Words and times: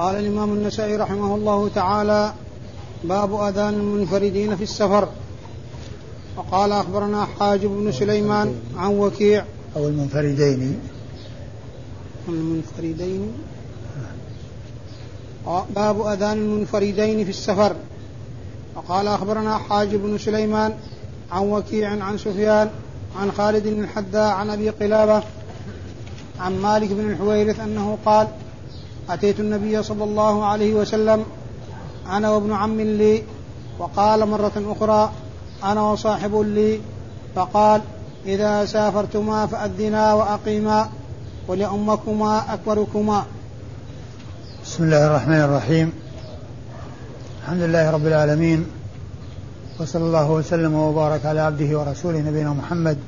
قال 0.00 0.16
الإمام 0.16 0.52
النسائي 0.52 0.96
رحمه 0.96 1.34
الله 1.34 1.68
تعالى 1.68 2.32
باب 3.04 3.34
أذان 3.34 3.74
المنفردين 3.74 4.56
في 4.56 4.62
السفر. 4.62 5.08
وقال 6.36 6.72
أخبرنا 6.72 7.24
حاجب 7.24 7.70
بن 7.70 7.92
سليمان 7.92 8.54
عن 8.76 8.98
وكيع. 8.98 9.44
أو 9.76 9.88
المنفردين. 9.88 10.80
المنفردين. 12.28 13.32
باب 15.76 16.06
أذان 16.06 16.38
المنفردين 16.38 17.24
في 17.24 17.30
السفر. 17.30 17.76
وقال 18.76 19.06
أخبرنا 19.06 19.58
حاجب 19.58 20.02
بن 20.02 20.18
سليمان 20.18 20.74
عن 21.32 21.42
وكيع 21.42 22.04
عن 22.04 22.18
سفيان 22.18 22.70
عن 23.20 23.32
خالد 23.32 23.68
بن 23.68 23.84
الحذاء 23.84 24.34
عن 24.34 24.50
أبي 24.50 24.70
قلابة 24.70 25.22
عن 26.40 26.58
مالك 26.62 26.88
بن 26.88 27.10
الحويرث 27.10 27.60
أنه 27.60 27.98
قال 28.04 28.28
أتيت 29.10 29.40
النبي 29.40 29.82
صلى 29.82 30.04
الله 30.04 30.44
عليه 30.44 30.74
وسلم 30.74 31.24
أنا 32.10 32.30
وابن 32.30 32.52
عم 32.52 32.80
لي 32.80 33.22
وقال 33.78 34.28
مرة 34.28 34.52
أخرى 34.56 35.12
أنا 35.64 35.82
وصاحب 35.82 36.40
لي 36.40 36.80
فقال 37.34 37.80
إذا 38.26 38.64
سافرتما 38.64 39.46
فأذنا 39.46 40.14
وأقيما 40.14 40.88
ولأمكما 41.48 42.54
أكبركما. 42.54 43.24
بسم 44.64 44.84
الله 44.84 45.06
الرحمن 45.06 45.40
الرحيم. 45.40 45.92
الحمد 47.42 47.60
لله 47.62 47.90
رب 47.90 48.06
العالمين 48.06 48.66
وصلى 49.80 50.04
الله 50.04 50.30
وسلم 50.30 50.74
وبارك 50.74 51.26
على 51.26 51.40
عبده 51.40 51.78
ورسوله 51.78 52.18
نبينا 52.18 52.50
محمد 52.50 52.98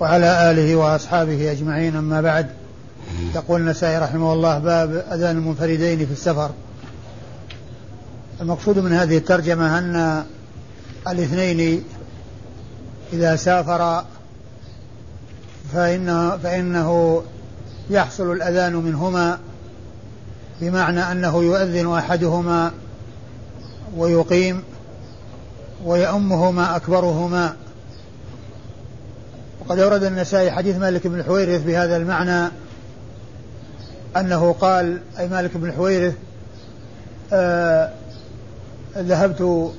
وعلى 0.00 0.50
آله 0.50 0.76
وأصحابه 0.76 1.52
أجمعين 1.52 1.96
أما 1.96 2.20
بعد. 2.20 2.46
يقول 3.34 3.60
النسائي 3.60 3.98
رحمه 3.98 4.32
الله 4.32 4.58
باب 4.58 5.04
أذان 5.12 5.36
المنفردين 5.36 6.06
في 6.06 6.12
السفر. 6.12 6.50
المقصود 8.40 8.78
من 8.78 8.92
هذه 8.92 9.16
الترجمة 9.16 9.78
أن 9.78 10.24
الاثنين 11.08 11.84
إذا 13.12 13.36
سافر 13.36 14.04
فإنه, 15.72 16.36
فإنه 16.36 17.22
يحصل 17.90 18.32
الأذان 18.32 18.76
منهما 18.76 19.38
بمعنى 20.60 21.00
أنه 21.12 21.42
يؤذن 21.42 21.92
أحدهما 21.92 22.72
ويقيم 23.96 24.62
ويأمهما 25.84 26.76
أكبرهما. 26.76 27.56
وقد 29.60 29.78
أورد 29.78 30.04
النسائي 30.04 30.50
حديث 30.50 30.76
مالك 30.76 31.06
بن 31.06 31.20
الحويرث 31.20 31.62
بهذا 31.62 31.96
المعنى 31.96 32.50
أنه 34.20 34.52
قال 34.52 35.00
أي 35.18 35.28
مالك 35.28 35.56
بن 35.56 35.68
الحويرث 35.68 36.14
آه 37.32 37.90
ذهبت 38.96 39.72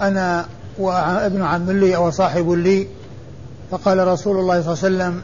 أنا 0.00 0.46
وابن 0.78 1.42
عم 1.42 1.70
لي 1.70 1.96
أو 1.96 2.10
صاحب 2.10 2.50
لي 2.50 2.88
فقال 3.70 4.08
رسول 4.08 4.38
الله 4.38 4.62
صلى 4.62 4.88
الله 4.88 5.04
عليه 5.04 5.14
وسلم 5.14 5.22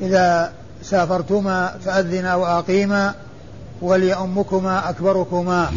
إذا 0.00 0.52
سافرتما 0.82 1.74
فأذنا 1.84 2.34
وأقيما 2.34 3.14
وليأمكما 3.82 4.90
أكبركما. 4.90 5.70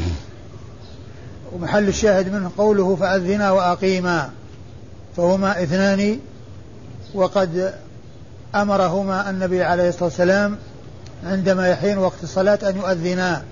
ومحل 1.53 1.87
الشاهد 1.87 2.33
منه 2.33 2.51
قوله 2.57 2.95
فأذنا 2.95 3.51
وأقيما 3.51 4.29
فهما 5.17 5.63
اثنان 5.63 6.19
وقد 7.13 7.73
أمرهما 8.55 9.29
النبي 9.29 9.63
عليه 9.63 9.89
الصلاة 9.89 10.03
والسلام 10.03 10.57
عندما 11.23 11.67
يحين 11.67 11.97
وقت 11.97 12.23
الصلاة 12.23 12.59
أن 12.63 12.77
يؤذنا. 12.77 13.43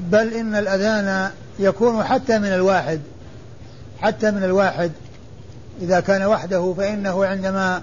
بل 0.00 0.34
إن 0.34 0.54
الأذان 0.54 1.30
يكون 1.58 2.04
حتى 2.04 2.38
من 2.38 2.48
الواحد 2.48 3.00
حتى 4.00 4.30
من 4.30 4.44
الواحد. 4.44 4.90
إذا 5.82 6.00
كان 6.00 6.22
وحده 6.22 6.74
فإنه 6.76 7.24
عندما 7.24 7.82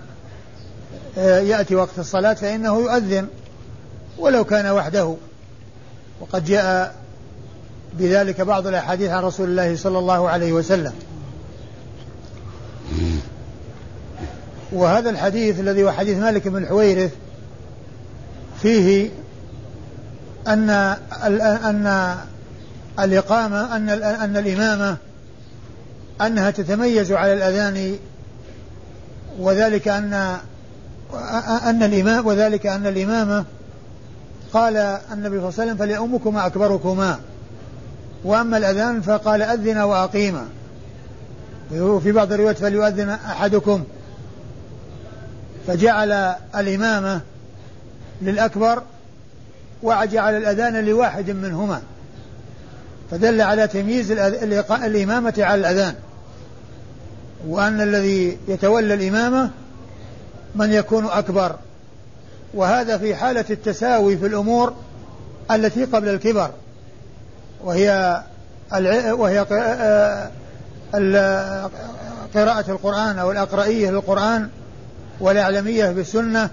آه، 1.17 1.39
يأتي 1.39 1.75
وقت 1.75 1.99
الصلاة 1.99 2.33
فإنه 2.33 2.79
يؤذن 2.81 3.27
ولو 4.17 4.43
كان 4.43 4.67
وحده. 4.67 5.15
وقد 6.21 6.45
جاء 6.45 6.95
بذلك 7.93 8.41
بعض 8.41 8.67
الأحاديث 8.67 9.09
عن 9.09 9.23
رسول 9.23 9.49
الله 9.49 9.75
صلى 9.75 9.99
الله 9.99 10.29
عليه 10.29 10.51
وسلم. 10.51 10.93
وهذا 14.71 15.09
الحديث 15.09 15.59
الذي 15.59 15.83
هو 15.83 15.91
حديث 15.91 16.17
مالك 16.17 16.47
بن 16.47 16.63
الحويرث 16.63 17.11
فيه 18.61 19.09
أن 20.47 20.69
أن 20.69 22.15
الإقامة 22.99 23.75
أن 23.75 23.89
أن 23.89 24.37
الإمامة 24.37 24.97
أنها 26.21 26.51
تتميز 26.51 27.11
على 27.11 27.33
الأذان 27.33 27.97
وذلك 29.39 29.87
أن 29.87 30.37
أن 31.63 31.83
الإمام 31.83 32.27
وذلك 32.27 32.67
أن 32.67 32.87
الإمامة 32.87 33.45
قال 34.53 34.77
النبي 34.77 35.01
صلى 35.11 35.49
الله 35.49 35.53
عليه 35.59 35.71
وسلم 35.71 35.75
فليؤمكما 35.77 36.45
أكبركما. 36.45 37.19
وأما 38.23 38.57
الأذان 38.57 39.01
فقال 39.01 39.41
أذن 39.41 39.77
وأقيما. 39.77 40.45
وفي 41.73 42.11
بعض 42.11 42.33
الروايات 42.33 42.57
فليؤذن 42.57 43.09
أحدكم. 43.09 43.83
فجعل 45.67 46.11
الإمامة 46.55 47.21
للأكبر 48.21 48.83
وجعل 49.83 50.37
الأذان 50.37 50.85
لواحد 50.85 51.29
منهما 51.29 51.81
فدل 53.11 53.41
على 53.41 53.67
تمييز 53.67 54.11
الإمامة 54.71 55.33
على 55.37 55.61
الأذان. 55.61 55.95
وأن 57.47 57.81
الذي 57.81 58.37
يتولى 58.47 58.93
الإمامة 58.93 59.49
من 60.55 60.73
يكون 60.73 61.05
أكبر. 61.05 61.55
وهذا 62.53 62.97
في 62.97 63.15
حالة 63.15 63.45
التساوي 63.49 64.17
في 64.17 64.25
الأمور 64.27 64.73
التي 65.51 65.85
قبل 65.85 66.09
الكبر. 66.09 66.51
وهي 67.63 68.21
وهي 69.11 69.39
قراءة 72.35 72.71
القرآن 72.71 73.19
أو 73.19 73.31
الأقرئية 73.31 73.89
للقرآن 73.89 74.49
والإعلامية 75.19 75.91
بالسنة 75.91 76.49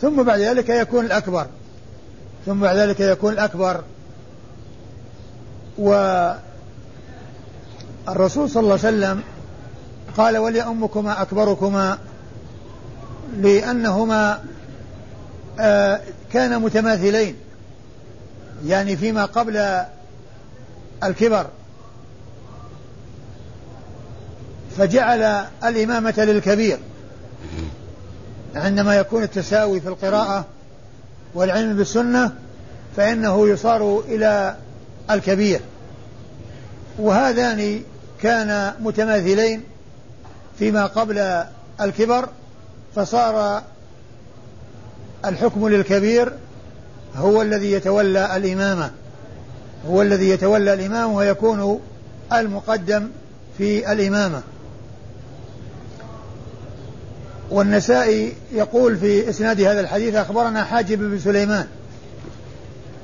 ثم 0.00 0.22
بعد 0.22 0.40
ذلك 0.40 0.68
يكون 0.68 1.04
الأكبر. 1.06 1.46
ثم 2.46 2.60
بعد 2.60 2.76
ذلك 2.76 3.00
يكون 3.00 3.32
الأكبر. 3.32 3.82
والرسول 5.78 6.40
صلى 8.50 8.60
الله 8.60 8.78
عليه 8.84 8.96
وسلم 8.96 9.22
قال 10.16 10.36
وليأمكما 10.38 11.22
أكبركما 11.22 11.98
لأنهما 13.40 14.44
آه، 15.60 16.00
كانا 16.32 16.58
متماثلين. 16.58 17.36
يعني 18.66 18.96
فيما 18.96 19.24
قبل 19.24 19.84
الكبر. 21.04 21.46
فجعل 24.78 25.22
الإمامة 25.64 26.14
للكبير. 26.18 26.78
عندما 28.54 28.96
يكون 28.96 29.22
التساوي 29.22 29.80
في 29.80 29.88
القراءة 29.88 30.44
والعلم 31.34 31.76
بالسنة 31.76 32.32
فإنه 32.96 33.48
يصار 33.48 34.00
إلى 34.08 34.56
الكبير. 35.10 35.60
وهذان 36.98 37.82
كانا 38.22 38.76
متماثلين 38.80 39.62
فيما 40.58 40.86
قبل 40.86 41.44
الكبر 41.80 42.28
فصار 42.96 43.62
الحكم 45.24 45.68
للكبير 45.68 46.32
هو 47.16 47.42
الذي 47.42 47.72
يتولى 47.72 48.36
الإمامة 48.36 48.90
هو 49.88 50.02
الذي 50.02 50.28
يتولى 50.28 50.74
الإمامة 50.74 51.16
ويكون 51.16 51.80
المقدم 52.32 53.08
في 53.58 53.92
الإمامة. 53.92 54.42
والنسائي 57.50 58.32
يقول 58.52 58.96
في 58.96 59.30
إسناد 59.30 59.60
هذا 59.60 59.80
الحديث 59.80 60.14
أخبرنا 60.14 60.64
حاجب 60.64 60.98
بن 60.98 61.18
سليمان. 61.18 61.66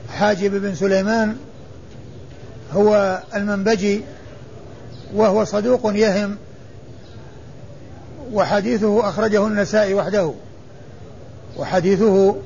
حاجب 0.09 0.63
بن 0.63 0.75
سليمان 0.75 1.37
هو 2.73 3.23
المنبجي 3.35 4.03
وهو 5.15 5.45
صدوق 5.45 5.93
يهم 5.95 6.37
وحديثه 8.33 9.09
أخرجه 9.09 9.47
النسائي 9.47 9.95
وحده. 9.95 10.33
وحديثه 11.57 12.37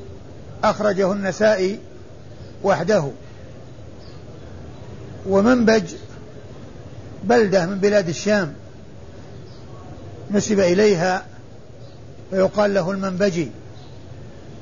أخرجه 0.64 1.12
النسائي 1.12 1.78
وحده. 2.64 3.10
ومنبج 5.28 5.94
بلدة 7.24 7.66
من 7.66 7.78
بلاد 7.78 8.08
الشام. 8.08 8.54
نسب 10.30 10.60
إليها 10.60 11.33
فيقال 12.30 12.74
له 12.74 12.90
المنبجي. 12.90 13.48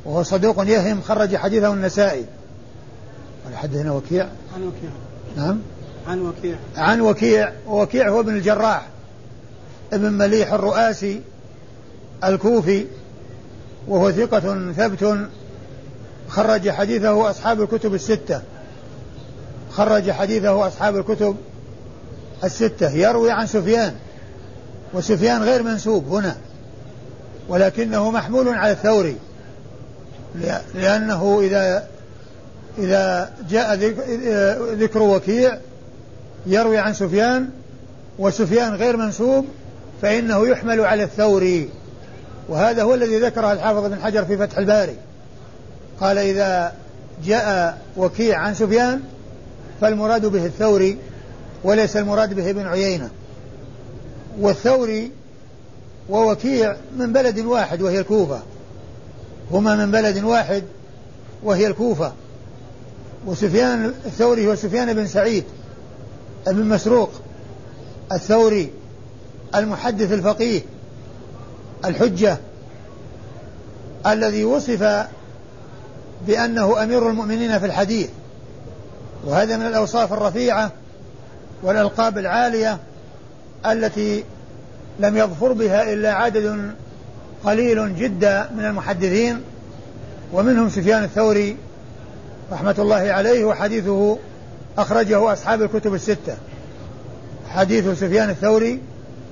وهو 0.05 0.23
صدوق 0.23 0.69
يهم 0.69 1.03
خرج 1.03 1.37
حديثه 1.37 1.73
النسائي. 1.73 2.27
قال 3.45 3.57
حدثنا 3.57 3.93
وكيع. 3.93 4.29
عن 4.55 4.63
وكيع. 4.63 4.91
نعم. 5.37 5.59
عن 6.09 6.21
وكيع. 6.21 6.57
عن 6.77 7.01
وكيع. 7.01 7.53
ووكيع 7.67 8.09
هو 8.09 8.21
ابن 8.21 8.37
الجراح. 8.37 8.87
ابن 9.93 10.13
مليح 10.13 10.53
الرؤاسي 10.53 11.21
الكوفي. 12.25 12.87
وهو 13.89 14.13
ثقة 14.13 14.73
ثبت. 14.73 15.29
خرج 16.29 16.71
حديثه 16.71 17.31
أصحاب 17.31 17.63
الكتب 17.63 17.95
الستة. 17.95 18.43
خرج 19.71 20.11
حديثه 20.11 20.67
أصحاب 20.67 20.97
الكتب 20.97 21.37
الستة. 22.45 22.91
يروي 22.91 23.31
عن 23.31 23.47
سفيان. 23.47 23.95
وسفيان 24.95 25.43
غير 25.43 25.63
منسوب 25.63 26.09
هنا. 26.09 26.37
ولكنه 27.49 28.11
محمول 28.11 28.49
على 28.49 28.73
الثوري 28.73 29.17
لأنه 30.75 31.41
إذا 31.41 31.89
إذا 32.79 33.33
جاء 33.51 33.75
ذكر 34.75 35.03
وكيع 35.03 35.59
يروي 36.47 36.79
عن 36.79 36.95
سفيان 36.95 37.49
وسفيان 38.19 38.75
غير 38.75 38.97
منسوب 38.97 39.47
فإنه 40.03 40.49
يحمل 40.49 40.81
على 40.81 41.03
الثوري. 41.03 41.69
وهذا 42.49 42.83
هو 42.83 42.95
الذي 42.95 43.19
ذكره 43.19 43.53
الحافظ 43.53 43.87
بن 43.87 44.01
حجر 44.01 44.25
في 44.25 44.37
فتح 44.37 44.59
الباري. 44.59 44.97
قال 46.01 46.19
إذا 46.19 46.73
جاء 47.25 47.79
وكيع 47.97 48.39
عن 48.39 48.55
سفيان 48.55 49.01
فالمراد 49.81 50.27
به 50.27 50.47
الثوري 50.47 50.99
وليس 51.65 51.97
المراد 51.97 52.35
به 52.35 52.51
ابن 52.51 52.67
عيينة. 52.67 53.11
والثوري 54.41 55.11
ووكيع 56.11 56.77
من 56.97 57.13
بلد 57.13 57.39
واحد 57.39 57.83
وهي 57.83 57.99
الكوفة. 57.99 58.41
هما 59.51 59.77
من 59.77 59.91
بلد 59.91 60.25
واحد 60.25 60.65
وهي 61.43 61.67
الكوفة. 61.67 62.13
وسفيان 63.27 63.95
الثوري 64.07 64.47
هو 64.47 64.55
سفيان 64.55 64.93
بن 64.95 65.07
سعيد 65.07 65.45
بن 66.47 66.65
مسروق 66.65 67.11
الثوري 68.13 68.71
المحدث 69.55 70.13
الفقيه 70.13 70.61
الحجة 71.85 72.39
الذي 74.07 74.45
وصف 74.45 75.07
بأنه 76.27 76.83
أمير 76.83 77.11
المؤمنين 77.11 77.59
في 77.59 77.67
الحديث. 77.67 78.09
وهذا 79.27 79.57
من 79.57 79.67
الأوصاف 79.67 80.13
الرفيعة 80.13 80.73
والألقاب 81.63 82.19
العالية 82.19 82.79
التي 83.67 84.25
لم 85.01 85.17
يظفر 85.17 85.53
بها 85.53 85.93
إلا 85.93 86.13
عدد 86.13 86.75
قليل 87.45 87.97
جدا 87.97 88.51
من 88.57 88.65
المحدثين 88.65 89.41
ومنهم 90.33 90.69
سفيان 90.69 91.05
الثوري 91.05 91.57
رحمة 92.53 92.75
الله 92.79 93.13
عليه 93.13 93.45
وحديثه 93.45 94.19
أخرجه 94.79 95.33
أصحاب 95.33 95.63
الكتب 95.63 95.95
الستة. 95.95 96.37
حديث 97.49 97.89
سفيان 97.89 98.31
الثوري 98.31 98.81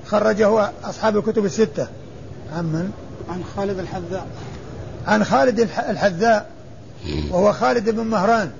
خرجه 0.05 0.71
أصحاب 0.83 1.17
الكتب 1.17 1.45
الستة. 1.45 1.87
عن 2.55 2.65
من؟ 2.65 2.91
عن 3.29 3.43
خالد 3.55 3.79
الحذاء. 3.79 4.27
عن 5.07 5.23
خالد 5.23 5.59
الحذاء 5.89 6.49
وهو 7.31 7.53
خالد 7.53 7.89
بن 7.89 8.03
مهران. 8.03 8.51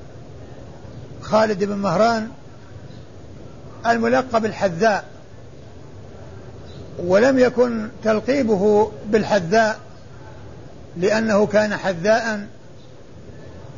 خالد 1.21 1.63
بن 1.63 1.75
مهران 1.75 2.27
الملقب 3.87 4.45
الحذاء. 4.45 5.10
ولم 7.05 7.39
يكن 7.39 7.89
تلقيبه 8.03 8.91
بالحذاء 9.05 9.79
لأنه 10.97 11.45
كان 11.45 11.77
حذاء 11.77 12.47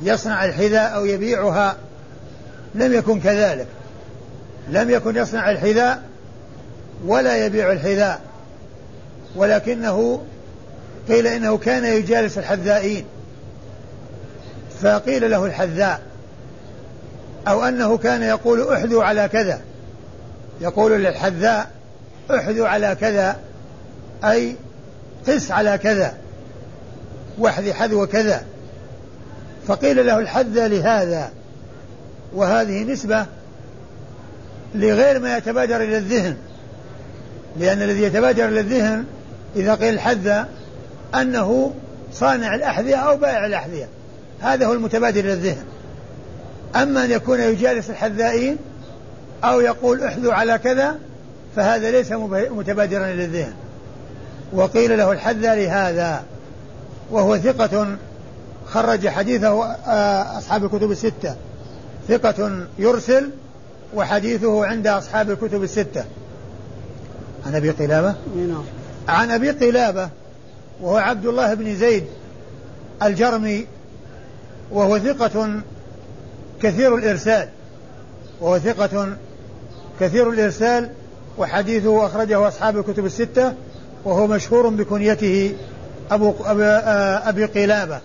يصنع 0.04 0.46
الحذاء 0.46 0.96
أو 0.96 1.06
يبيعها 1.06 1.76
لم 2.76 2.94
يكن 2.94 3.20
كذلك. 3.20 3.68
لم 4.70 4.90
يكن 4.90 5.16
يصنع 5.16 5.52
الحذاء 5.52 6.02
ولا 7.06 7.46
يبيع 7.46 7.72
الحذاء 7.72 8.22
ولكنه 9.36 10.22
قيل 11.08 11.28
إنه 11.28 11.58
كان 11.58 11.86
يجالس 11.86 12.38
الحذائين 12.38 13.06
فقيل 14.82 15.32
له 15.32 15.46
الحذاء 15.46 16.02
أو 17.48 17.64
أنه 17.64 17.98
كان 17.98 18.24
يقول 18.24 18.74
احذوا 18.74 19.04
على 19.04 19.28
كذا 19.28 19.62
يقول 20.62 20.92
للحذاء 20.92 21.72
احذوا 22.32 22.68
على 22.68 22.98
كذا 23.02 23.40
أي 24.24 24.56
قس 25.28 25.52
على 25.52 25.78
كذا 25.78 26.14
واحذي 27.38 27.74
حذو 27.74 28.08
كذا. 28.08 28.44
فقيل 29.68 30.06
له 30.06 30.20
الحذا 30.20 30.68
لهذا 30.68 31.32
وهذه 32.34 32.84
نسبة 32.84 33.26
لغير 34.76 35.20
ما 35.20 35.38
يتبادر 35.38 35.76
إلى 35.76 35.98
الذهن. 35.98 36.38
لأن 37.60 37.82
الذي 37.82 38.04
يتبادر 38.04 38.48
إلى 38.48 38.60
الذهن 38.60 39.06
إذا 39.56 39.76
قيل 39.76 39.94
الحذا 39.94 40.48
أنه 41.16 41.74
صانع 42.14 42.56
الأحذية 42.56 42.96
أو 42.96 43.18
بائع 43.18 43.46
الأحذية. 43.46 43.88
هذا 44.42 44.66
هو 44.66 44.74
المتبادر 44.74 45.20
إلى 45.20 45.34
الذهن. 45.34 45.64
أما 46.76 47.06
أن 47.06 47.12
يكون 47.12 47.40
يجالس 47.40 47.90
الحذائين 47.90 48.58
أو 49.44 49.60
يقول 49.62 50.04
احذوا 50.04 50.34
على 50.34 50.58
كذا 50.58 50.96
فهذا 51.56 51.92
ليس 51.92 52.12
متبادرا 52.52 53.06
إلى 53.06 53.26
الذهن. 53.26 53.54
وقيل 54.54 54.98
له 54.98 55.12
الحذا 55.12 55.56
لهذا 55.56 56.24
وهو 57.12 57.38
ثقة 57.38 57.98
خرج 58.68 59.08
حديثه 59.08 59.66
آه، 59.66 60.38
أصحاب 60.38 60.64
الكتب 60.64 60.92
الستة. 60.92 61.36
ثقة 62.08 62.66
يرسل 62.80 63.30
وحديثه 63.96 64.66
عند 64.66 64.88
أصحاب 64.88 65.32
الكتب 65.32 65.64
الستة. 65.64 66.06
عن 67.46 67.56
أبي 67.56 67.70
قلابة؟ 67.70 68.16
نعم. 68.36 68.64
عن 69.08 69.32
أبي 69.32 69.52
قلابة 69.52 70.10
وهو 70.82 70.98
عبد 70.98 71.26
الله 71.26 71.54
بن 71.54 71.76
زيد 71.76 72.04
الجرمي 73.04 73.68
وهو 74.72 75.00
ثقة 75.00 75.62
كثير 76.62 76.96
الإرسال. 76.96 77.50
وهو 78.42 78.60
ثقة 78.60 79.18
كثير 80.00 80.30
الإرسال 80.30 80.90
وحديثه 81.38 82.06
أخرجه 82.06 82.48
أصحاب 82.48 82.78
الكتب 82.78 83.06
الستة 83.06 83.54
وهو 84.06 84.28
مشهور 84.28 84.70
بكنيته 84.70 85.56
أبو 86.12 86.34
أبي, 86.46 86.64
آه، 86.64 87.30
أبي 87.30 87.46
قلابة. 87.46 88.00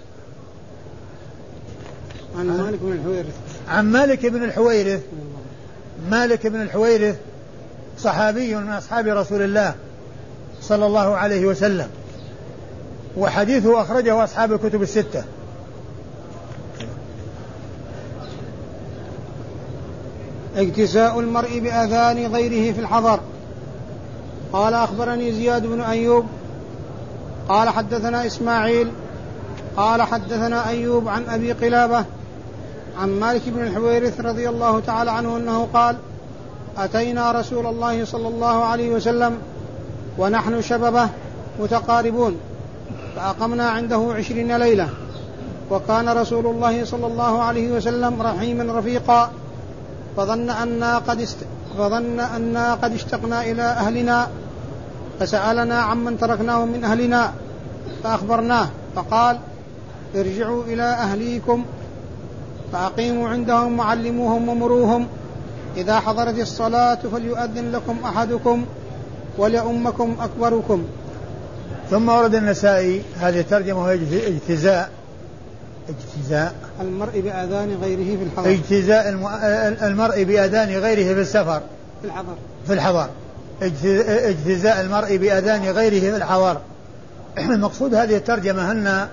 عن 2.38 2.46
مالك 2.46 2.78
بن 2.82 2.92
الحويرث. 2.92 3.34
عن 3.69 3.92
مالك 3.92 4.26
بن 4.26 4.44
الحويرث. 4.44 5.00
مالك 6.11 6.47
بن 6.47 6.62
الحويرث 6.62 7.16
صحابي 7.99 8.54
من 8.54 8.73
أصحاب 8.73 9.06
رسول 9.06 9.42
الله 9.42 9.75
صلى 10.62 10.87
الله 10.87 11.16
عليه 11.16 11.47
وسلم 11.47 11.88
وحديثه 13.16 13.82
أخرجه 13.82 14.25
أصحاب 14.25 14.52
الكتب 14.52 14.82
الستة. 14.82 15.25
اجتزاء 20.57 21.21
المرء 21.21 21.59
بأذان 21.59 22.26
غيره 22.26 22.73
في 22.73 22.81
الحضر. 22.81 23.21
قال 24.52 24.75
أخبرني 24.75 25.33
زياد 25.33 25.67
بن 25.67 25.81
أيوب 25.81 26.25
قال 27.49 27.69
حدثنا 27.69 28.26
إسماعيل 28.26 28.90
قال 29.76 30.02
حدثنا 30.02 30.69
أيوب 30.69 31.09
عن 31.09 31.25
أبي 31.28 31.52
قلابة 31.52 32.05
عن 32.99 33.21
مالك 33.21 33.43
بن 33.47 33.62
الحويرث 33.62 34.21
رضي 34.21 34.49
الله 34.49 34.81
تعالى 34.81 35.11
عنه 35.11 35.37
أنه 35.37 35.69
قال 35.75 35.97
أتينا 36.78 37.33
رسول 37.33 37.67
الله 37.67 38.05
صلى 38.05 38.28
الله 38.28 38.64
عليه 38.64 38.90
وسلم 38.90 39.38
ونحن 40.19 40.62
شببة 40.62 41.09
متقاربون 41.61 42.37
فأقمنا 43.17 43.69
عنده 43.69 44.12
عشرين 44.17 44.57
ليلة 44.57 44.88
وكان 45.71 46.09
رسول 46.09 46.47
الله 46.47 46.85
صلى 46.85 47.07
الله 47.07 47.43
عليه 47.43 47.71
وسلم 47.73 48.23
رحيما 48.23 48.78
رفيقا. 48.78 49.31
فظن 50.17 50.50
أنا 50.50 50.99
قد 50.99 51.21
است... 51.21 51.38
فظن 51.79 52.21
أنا 52.21 52.75
قد 52.75 52.93
اشتقنا 52.93 53.43
إلى 53.43 53.62
أهلنا 53.62 54.29
فسألنا 55.21 55.79
عمن 55.83 56.19
تركناه 56.19 56.65
من 56.65 56.85
أهلنا 56.85 57.33
فأخبرناه 58.03 58.69
فقال 58.97 59.38
ارجعوا 60.17 60.65
إلى 60.65 60.83
أهليكم 60.83 61.65
فأقيموا 62.73 63.29
عندهم 63.29 63.79
وعلموهم 63.79 64.49
ومروهم. 64.49 65.07
إذا 65.77 66.00
حضرت 66.00 66.38
الصلاة 66.38 66.99
فليؤذن 67.12 67.73
لكم 67.73 67.97
أحدكم 68.05 68.65
ولأمكم 69.38 70.17
أكبركم. 70.21 70.85
ثم 71.91 72.09
ورد 72.09 72.35
النسائي 72.35 73.03
هذه 73.21 73.41
الترجمة 73.41 73.85
وهي 73.85 74.27
اجتزاء. 74.29 74.91
اجتزاء. 75.88 76.54
المرء 76.80 77.21
بأذان 77.21 77.78
غيره 77.83 78.16
في 78.16 78.23
الحضر. 78.23 78.50
اجتزاء 78.50 79.09
المرء 79.83 80.23
بأذان 80.23 80.68
غيره 80.68 81.14
في 81.14 81.21
السفر. 81.21 81.62
في 82.02 82.07
الحضر. 82.07 82.35
في 82.66 82.73
الحضر. 82.73 83.09
اجتزاء 83.62 84.80
المرء 84.80 85.16
بأذان 85.16 85.64
غيره 85.64 86.00
في 86.00 86.16
الحضر. 86.16 86.61
المقصود 87.38 87.95
هذه 87.95 88.16
الترجمة 88.16 88.73
أن 88.73 89.09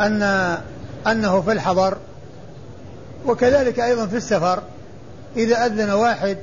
أن 0.00 0.22
أنه 1.06 1.40
في 1.40 1.52
الحضر 1.52 1.96
وكذلك 3.26 3.80
أيضا 3.80 4.06
في 4.06 4.16
السفر. 4.16 4.62
إذا 5.36 5.66
أذن 5.66 5.90
واحد 5.90 6.36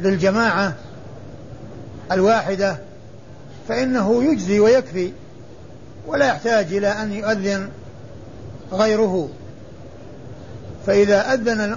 للجماعة 0.00 0.74
الواحدة 2.12 2.76
فإنه 3.68 4.24
يجزي 4.24 4.60
ويكفي 4.60 5.12
ولا 6.06 6.26
يحتاج 6.26 6.74
إلى 6.74 6.88
أن 6.88 7.12
يؤذن 7.12 7.68
غيره. 8.72 9.28
فإذا 10.86 11.34
أذن 11.34 11.76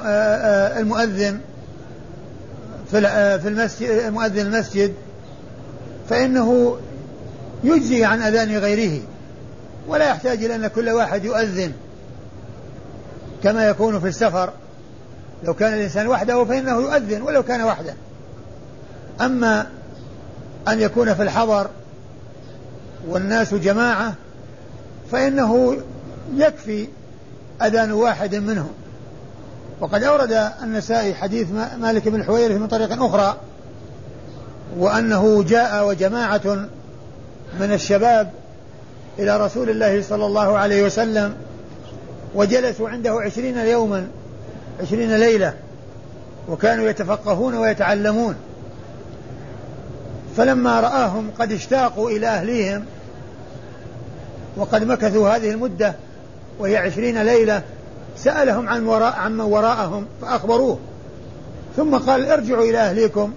المؤذن 0.81 1.39
في 2.91 3.47
المسجد 3.47 4.13
مؤذن 4.13 4.39
المسجد 4.39 4.93
فإنه 6.09 6.77
يجزي 7.63 8.05
عن 8.05 8.21
أذان 8.21 8.57
غيره 8.57 9.01
ولا 9.87 10.09
يحتاج 10.09 10.43
إلى 10.43 10.55
أن 10.55 10.67
كل 10.67 10.89
واحد 10.89 11.25
يؤذن 11.25 11.71
كما 13.43 13.67
يكون 13.67 13.99
في 13.99 14.07
السفر. 14.07 14.49
لو 15.43 15.53
كان 15.53 15.73
الإنسان 15.73 16.07
وحده 16.07 16.45
فإنه 16.45 16.81
يؤذن 16.81 17.21
ولو 17.21 17.43
كان 17.43 17.61
وحده. 17.61 17.93
أما 19.21 19.67
أن 20.67 20.79
يكون 20.79 21.13
في 21.13 21.23
الحضر 21.23 21.69
والناس 23.07 23.53
جماعة 23.53 24.13
فإنه 25.11 25.77
يكفي 26.35 26.87
أذان 27.61 27.91
واحد 27.91 28.35
منهم. 28.35 28.71
وقد 29.81 30.03
أورد 30.03 30.51
النسائي 30.63 31.13
حديث 31.13 31.47
مالك 31.79 32.07
بن 32.07 32.19
الحويرث 32.19 32.61
من 32.61 32.67
طريق 32.67 33.03
أخرى 33.03 33.37
وأنه 34.77 35.43
جاء 35.43 35.87
وجماعة 35.87 36.67
من 37.59 37.71
الشباب 37.73 38.31
إلى 39.19 39.45
رسول 39.45 39.69
الله 39.69 40.01
صلى 40.01 40.25
الله 40.25 40.57
عليه 40.57 40.83
وسلم 40.83 41.33
وجلسوا 42.35 42.89
عنده 42.89 43.11
عشرين 43.11 43.57
يوما 43.57 44.07
عشرين 44.81 45.15
ليلة 45.15 45.53
وكانوا 46.49 46.89
يتفقهون 46.89 47.55
ويتعلمون. 47.55 48.35
فلما 50.37 50.79
رآهم 50.79 51.31
قد 51.39 51.51
اشتاقوا 51.51 52.09
إلى 52.09 52.27
أهليهم 52.27 52.85
وقد 54.57 54.83
مكثوا 54.83 55.29
هذه 55.29 55.51
المدة 55.51 55.95
وهي 56.59 56.77
عشرين 56.77 57.21
ليلة 57.21 57.61
سألهم 58.17 58.69
عن 58.69 58.85
وراء 58.85 59.13
عمن 59.13 59.41
وراءهم 59.41 60.05
فأخبروه. 60.21 60.79
ثم 61.77 61.97
قال 61.97 62.31
ارجعوا 62.31 62.63
إلى 62.63 62.77
أهليكم 62.77 63.33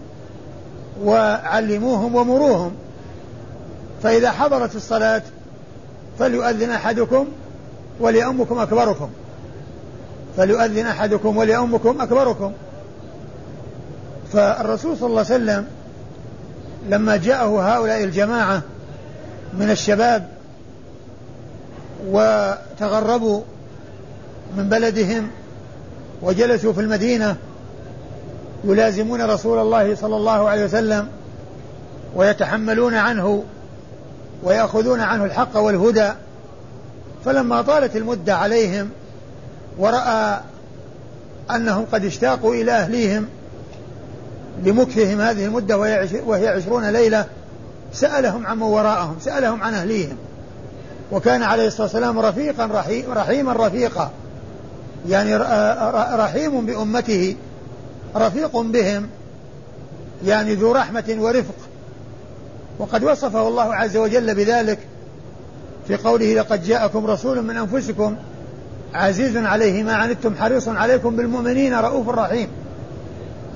وعلموهم 1.05 2.15
ومروهم. 2.15 2.73
فإذا 4.03 4.31
حضرت 4.31 4.77
الصلاة 4.77 5.23
فليؤذن 6.19 6.71
أحدكم 6.71 7.27
وليأمكم 8.01 8.59
أكبركم. 8.59 9.11
فليؤذن 10.37 10.87
أحدكم 10.87 11.37
وليأمكم 11.37 12.01
أكبركم. 12.01 12.53
فالرسول 14.33 14.97
صلى 14.97 15.07
الله 15.07 15.25
عليه 15.25 15.35
وسلم 15.35 15.67
لما 16.89 17.17
جاءه 17.17 17.77
هؤلاء 17.77 18.05
الجماعة 18.05 18.63
من 19.59 19.71
الشباب 19.71 20.36
وتغربوا 22.09 23.41
من 24.57 24.69
بلدهم 24.69 25.31
وجلسوا 26.23 26.73
في 26.73 26.81
المدينة 26.81 27.37
يلازمون 28.65 29.23
رسول 29.23 29.59
الله 29.59 29.95
صلى 29.95 30.17
الله 30.17 30.49
عليه 30.49 30.65
وسلم 30.65 31.09
ويتحملون 32.15 32.95
عنه 32.95 33.45
ويأخذون 34.43 35.01
عنه 35.01 35.25
الحق 35.25 35.57
والهدى. 35.57 36.11
فلما 37.25 37.63
طالت 37.63 37.97
المدة 37.97 38.37
عليهم 38.37 38.89
ورأى 39.79 40.41
أنهم 41.51 41.87
قد 41.93 42.05
اشتاقوا 42.05 42.55
إلى 42.55 42.73
أهليهم 42.73 43.27
لمكثهم 44.65 45.21
هذه 45.21 45.45
المدة 45.45 45.79
وهي 46.27 46.49
عشرون 46.49 46.91
ليلة 46.91 47.27
سألهم 47.93 48.47
عمن 48.47 48.63
وراءهم 48.63 49.17
سألهم 49.21 49.63
عن 49.63 49.75
أهليهم. 49.75 50.17
وكان 51.13 51.43
عليه 51.43 51.67
الصلاة 51.67 51.83
والسلام 51.83 52.19
رفيقا 52.19 52.67
رحيما 53.09 53.53
رفيقا. 53.53 54.11
يعني 55.09 55.37
رحيم 56.17 56.67
بأمته 56.67 57.37
رفيق 58.17 58.57
بهم 58.57 59.09
يعني 60.25 60.55
ذو 60.55 60.73
رحمة 60.73 61.17
ورفق. 61.19 61.55
وقد 62.79 63.05
وصفه 63.05 63.49
الله 63.49 63.75
عز 63.75 63.97
وجل 63.97 64.35
بذلك 64.35 64.79
في 65.89 65.97
قوله 65.97 66.35
لقد 66.35 66.65
جاءكم 66.65 67.07
رسول 67.07 67.43
من 67.43 67.57
أنفسكم 67.57 68.17
عزيز 68.95 69.37
عليه 69.37 69.83
ما 69.83 69.95
عنتم 69.95 70.35
حريص 70.35 70.69
عليكم 70.69 71.17
بالمؤمنين 71.17 71.75
رؤوف 71.75 72.09
رحيم. 72.09 72.49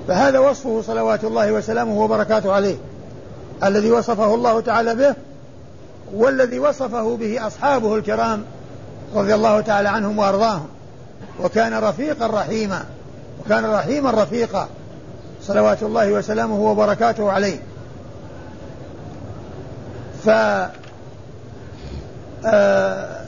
فهذا 0.09 0.39
وصفه 0.39 0.83
صلوات 0.83 1.25
الله 1.25 1.53
وسلامه 1.53 2.01
وبركاته 2.01 2.53
عليه 2.53 2.77
الذي 3.65 3.91
وصفه 3.91 4.35
الله 4.35 4.61
تعالى 4.61 4.95
به 4.95 5.15
والذي 6.15 6.59
وصفه 6.59 7.17
به 7.17 7.47
أصحابه 7.47 7.97
الكرام 7.97 8.45
رضي 9.15 9.35
الله 9.35 9.61
تعالى 9.61 9.89
عنهم 9.89 10.19
وأرضاهم. 10.19 10.67
وكان 11.43 11.75
رفيقا 11.75 12.27
رحيما 12.27 12.85
وكان 13.41 13.65
رحيما 13.65 14.11
رفيقا. 14.11 14.69
صلوات 15.43 15.83
الله 15.83 16.13
وسلامه 16.13 16.61
وبركاته 16.61 17.33
عليه. 17.33 17.59
ف 20.25 20.29
آه 22.47 23.21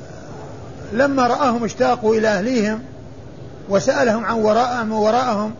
لما 0.92 1.26
رآهم 1.26 1.64
اشتاقوا 1.64 2.14
إلى 2.14 2.28
أهليهم 2.28 2.82
وسألهم 3.68 4.24
عن 4.24 4.40
وراءهم 4.40 4.92
وراءهم 4.92 5.54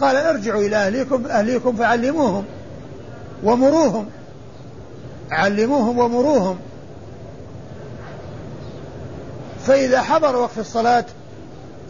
قال 0.00 0.16
ارجعوا 0.16 0.62
إلى 0.62 0.76
أهليكم 0.76 1.26
أهليكم 1.26 1.76
فعلموهم 1.76 2.44
ومروهم. 3.44 4.06
علموهم 5.30 5.98
ومروهم. 5.98 6.58
فإذا 9.66 10.02
حضر 10.02 10.36
وقت 10.36 10.58
الصلاة 10.58 11.04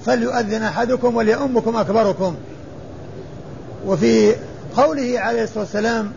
فليؤذن 0.07 0.63
أحدكم 0.63 1.17
وليؤمكم 1.17 1.77
أكبركم. 1.77 2.35
وفي 3.87 4.35
قوله 4.77 5.21
عليه 5.21 5.45
الصلاة 5.45 5.61
والسلام 5.61 6.13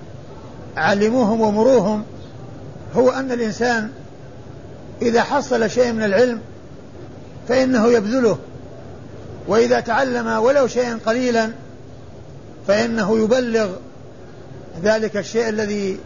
علموهم 0.77 1.41
ومروهم 1.41 2.03
هو 2.95 3.09
أن 3.09 3.31
الإنسان 3.31 3.89
إذا 5.01 5.23
حصل 5.23 5.69
شيء 5.69 5.91
من 5.91 6.03
العلم 6.03 6.39
فإنه 7.47 7.87
يبذله. 7.87 8.37
وإذا 9.47 9.79
تعلم 9.79 10.27
ولو 10.27 10.67
شيئا 10.67 10.99
قليلا 11.05 11.51
فإنه 12.67 13.19
يبلغ 13.23 13.69
ذلك 14.83 15.17
الشيء 15.17 15.49
الذي 15.49 15.99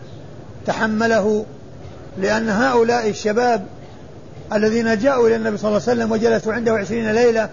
تحمله 0.65 1.45
لأن 2.17 2.49
هؤلاء 2.49 3.09
الشباب 3.09 3.65
الذين 4.53 4.97
جاءوا 4.97 5.27
إلى 5.27 5.35
النبي 5.35 5.57
صلى 5.57 5.69
الله 5.69 5.81
عليه 5.87 5.91
وسلم 5.91 6.11
وجلسوا 6.11 6.53
عنده 6.53 6.73
عشرين 6.73 7.11
ليلة 7.11 7.49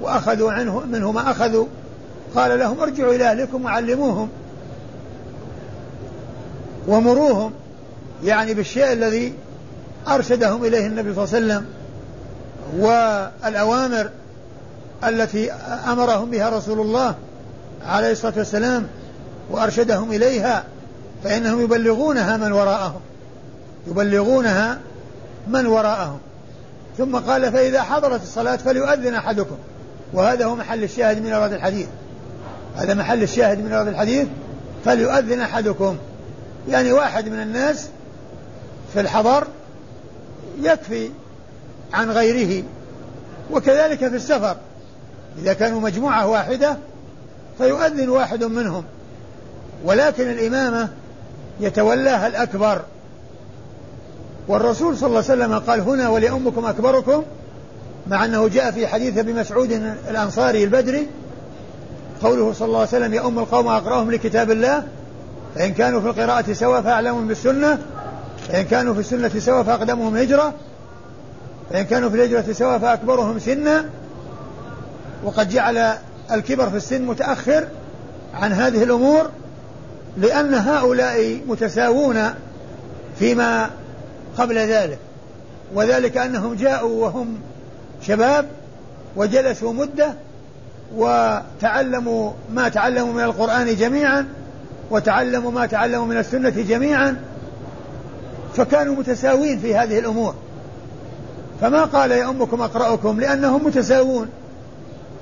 وأخذوا 0.00 0.52
عنه 0.52 0.80
منه 0.80 1.12
ما 1.12 1.30
أخذوا 1.30 1.66
قال 2.34 2.58
لهم 2.58 2.80
ارجعوا 2.80 3.14
إلى 3.14 3.24
أهلكم 3.24 3.64
وعلموهم 3.64 4.28
ومروهم 6.88 7.52
يعني 8.24 8.54
بالشيء 8.54 8.92
الذي 8.92 9.34
أرشدهم 10.08 10.64
إليه 10.64 10.86
النبي 10.86 11.14
صلى 11.14 11.24
الله 11.24 11.34
عليه 11.34 11.46
وسلم 11.46 11.66
والأوامر 12.78 14.10
التي 15.04 15.52
أمرهم 15.86 16.30
بها 16.30 16.48
رسول 16.48 16.80
الله 16.80 17.14
عليه 17.86 18.12
الصلاة 18.12 18.32
والسلام 18.36 18.86
وأرشدهم 19.50 20.12
إليها. 20.12 20.64
فإنهم 21.26 21.60
يبلغونها 21.60 22.36
من 22.36 22.52
وراءهم. 22.52 23.00
يبلغونها 23.86 24.78
من 25.48 25.66
وراءهم. 25.66 26.18
ثم 26.98 27.16
قال 27.16 27.52
فإذا 27.52 27.82
حضرت 27.82 28.22
الصلاة 28.22 28.56
فليؤذن 28.56 29.14
أحدكم. 29.14 29.56
وهذا 30.12 30.44
هو 30.44 30.56
محل 30.56 30.84
الشاهد 30.84 31.22
من 31.22 31.32
أوراد 31.32 31.52
الحديث. 31.52 31.86
هذا 32.76 32.94
محل 32.94 33.22
الشاهد 33.22 33.64
من 33.64 33.72
أوراد 33.72 33.88
الحديث. 33.88 34.28
فليؤذن 34.84 35.40
أحدكم. 35.40 35.96
يعني 36.68 36.92
واحد 36.92 37.28
من 37.28 37.42
الناس 37.42 37.88
في 38.92 39.00
الحضر 39.00 39.46
يكفي 40.62 41.10
عن 41.92 42.10
غيره. 42.10 42.62
وكذلك 43.50 43.98
في 43.98 44.16
السفر. 44.16 44.56
إذا 45.42 45.52
كانوا 45.52 45.80
مجموعة 45.80 46.26
واحدة 46.26 46.76
فيؤذن 47.58 48.08
واحد 48.08 48.44
منهم. 48.44 48.84
ولكن 49.84 50.30
الإمامة 50.30 50.88
يتولاها 51.60 52.26
الأكبر. 52.26 52.82
والرسول 54.48 54.96
صلى 54.96 55.06
الله 55.06 55.24
عليه 55.30 55.44
وسلم 55.44 55.58
قال 55.58 55.80
هنا 55.80 56.08
ولأمكم 56.08 56.66
أكبركم 56.66 57.22
مع 58.06 58.24
أنه 58.24 58.48
جاء 58.48 58.70
في 58.70 58.86
حديث 58.86 59.18
أبي 59.18 59.32
مسعود 59.32 59.72
الأنصاري 60.10 60.64
البدري 60.64 61.06
قوله 62.22 62.52
صلى 62.52 62.66
الله 62.66 62.78
عليه 62.78 62.88
وسلم 62.88 63.14
يؤم 63.14 63.38
القوم 63.38 63.68
أقرأهم 63.68 64.10
لكتاب 64.10 64.50
الله 64.50 64.82
فإن 65.54 65.74
كانوا 65.74 66.00
في 66.00 66.06
القراءة 66.06 66.52
سوا 66.52 66.80
فأعلمهم 66.80 67.28
بالسنة 67.28 67.78
فإن 68.48 68.64
كانوا 68.64 68.94
في 68.94 69.00
السنة 69.00 69.28
سوا 69.38 69.62
فأقدمهم 69.62 70.16
هجرة 70.16 70.54
فإن 71.70 71.84
كانوا 71.84 72.10
في 72.10 72.16
الهجرة 72.16 72.52
سوا 72.52 72.78
فأكبرهم 72.78 73.38
سنا. 73.38 73.84
وقد 75.24 75.48
جعل 75.48 75.96
الكبر 76.32 76.70
في 76.70 76.76
السن 76.76 77.02
متأخر 77.02 77.68
عن 78.34 78.52
هذه 78.52 78.82
الأمور 78.82 79.30
لأن 80.16 80.54
هؤلاء 80.54 81.40
متساوون 81.46 82.34
فيما 83.18 83.70
قبل 84.38 84.58
ذلك 84.58 84.98
وذلك 85.74 86.16
أنهم 86.16 86.54
جاءوا 86.54 87.02
وهم 87.02 87.38
شباب 88.02 88.46
وجلسوا 89.16 89.72
مدة 89.72 90.14
وتعلموا 90.94 92.30
ما 92.54 92.68
تعلموا 92.68 93.12
من 93.12 93.22
القرآن 93.22 93.76
جميعا 93.76 94.26
وتعلموا 94.90 95.50
ما 95.50 95.66
تعلموا 95.66 96.06
من 96.06 96.18
السنة 96.18 96.50
جميعا 96.50 97.16
فكانوا 98.54 98.94
متساوين 98.94 99.58
في 99.58 99.76
هذه 99.76 99.98
الأمور. 99.98 100.34
فما 101.60 101.84
قال 101.84 102.10
يا 102.10 102.30
أمكم 102.30 102.62
أقرأكم؟ 102.62 103.20
لأنهم 103.20 103.66
متساوون 103.66 104.28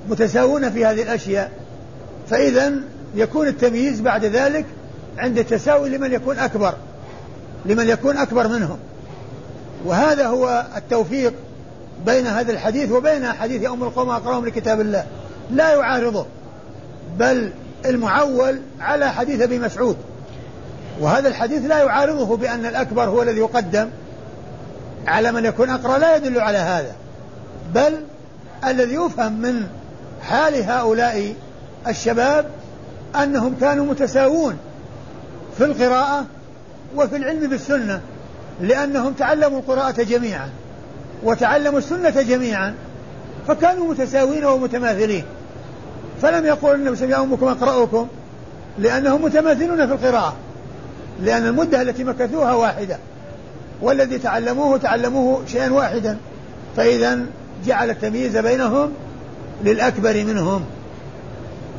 متساوون 0.09 0.71
في 0.71 0.87
هذه 0.87 1.03
الأشياء. 1.03 1.51
فإذا 2.31 2.73
يكون 3.15 3.49
التمييز 3.49 4.01
بعد 4.01 4.25
ذلك 4.25 4.65
عند 5.19 5.39
التساوي 5.39 5.89
لمن 5.89 6.13
يكون 6.13 6.39
أكبر 6.39 6.75
لمن 7.65 7.89
يكون 7.89 8.17
أكبر 8.17 8.49
منهم. 8.49 8.79
وهذا 9.85 10.27
هو 10.27 10.67
التوفيق 10.77 11.33
بين 12.07 12.27
هذا 12.27 12.53
الحديث 12.53 12.91
وبين 12.93 13.33
حديث 13.33 13.67
أم 13.67 13.83
القوم 13.83 14.11
أقرأهم 14.11 14.47
لكتاب 14.47 14.81
الله. 14.81 15.07
لا 15.51 15.75
يعارضه 15.75 16.27
بل 17.19 17.53
المعول 17.85 18.61
على 18.81 19.13
حديث 19.13 19.41
أبي 19.41 19.59
مسعود. 19.59 19.97
وهذا 21.01 21.29
الحديث 21.29 21.65
لا 21.65 21.79
يعارضه 21.79 22.37
بأن 22.37 22.67
الأكبر 22.67 23.05
هو 23.05 23.23
الذي 23.23 23.39
يقدم 23.39 23.89
على 25.07 25.33
من 25.33 25.45
يكون 25.45 25.71
أقرأ 25.71 25.99
لا 25.99 26.17
يدل 26.17 26.41
على 26.41 26.59
هذا. 26.59 26.93
بل 27.75 28.01
الذي 28.65 28.95
يفهم 28.95 29.33
من 29.33 29.67
حال 30.23 30.63
هؤلاء 30.63 31.35
الشباب 31.89 32.47
أنهم 33.23 33.57
كانوا 33.61 33.87
متساوون. 33.87 34.59
في 35.59 35.65
القراءة 35.65 36.25
وفي 36.97 37.17
العلم 37.17 37.49
بالسنة 37.51 38.01
لأنهم 38.61 39.13
تعلموا 39.13 39.59
القراءة 39.59 40.03
جميعا 40.03 40.49
وتعلموا 41.23 41.79
السنة 41.79 42.23
جميعا 42.23 42.75
فكانوا 43.49 43.91
متساوين 43.91 44.45
ومتماثلين. 44.45 45.25
فلم 46.23 46.47
يقول 46.47 46.75
النبي 46.75 46.97
صلى 46.97 47.05
الله 47.05 47.17
عليه 47.17 47.27
وسلم 47.27 47.33
أمكم 47.33 47.65
أقرأكم 47.65 48.09
لأنهم 48.79 49.25
متماثلون 49.25 49.87
في 49.87 49.93
القراءة 49.93 50.37
لأن 51.23 51.47
المدة 51.47 51.83
التي 51.83 52.05
مكثوها 52.05 52.55
واحدة 52.55 52.99
والذي 53.83 54.19
تعلموه 54.19 54.79
تعلموه 54.79 55.43
شيئا 55.47 55.73
واحدا 55.73 56.17
فإذا 56.77 57.19
جعل 57.67 57.91
التمييز 57.91 58.37
بينهم 58.37 58.93
للأكبر 59.65 60.25
منهم. 60.25 60.65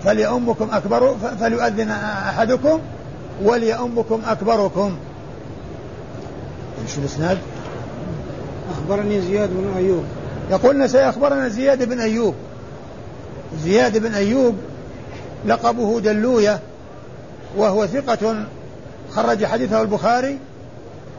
فليأمكم 0.03 0.69
أكبر 0.71 1.15
فليؤذن 1.39 1.91
أحدكم 2.29 2.79
وليأمكم 3.43 4.21
أكبركم. 4.27 4.97
إيش 6.83 6.97
الإسناد؟ 6.97 7.37
أخبرني 8.71 9.21
زياد 9.21 9.49
بن 9.49 9.73
أيوب. 9.77 10.03
يقول 10.51 10.89
سيخبرنا 10.89 11.47
زياد 11.47 11.89
بن 11.89 11.99
أيوب. 11.99 12.35
زياد 13.63 13.97
بن 13.97 14.13
أيوب 14.13 14.55
لقبه 15.45 15.99
دلوية 15.99 16.59
وهو 17.57 17.87
ثقة 17.87 18.45
خرج 19.11 19.45
حديثه 19.45 19.81
البخاري 19.81 20.37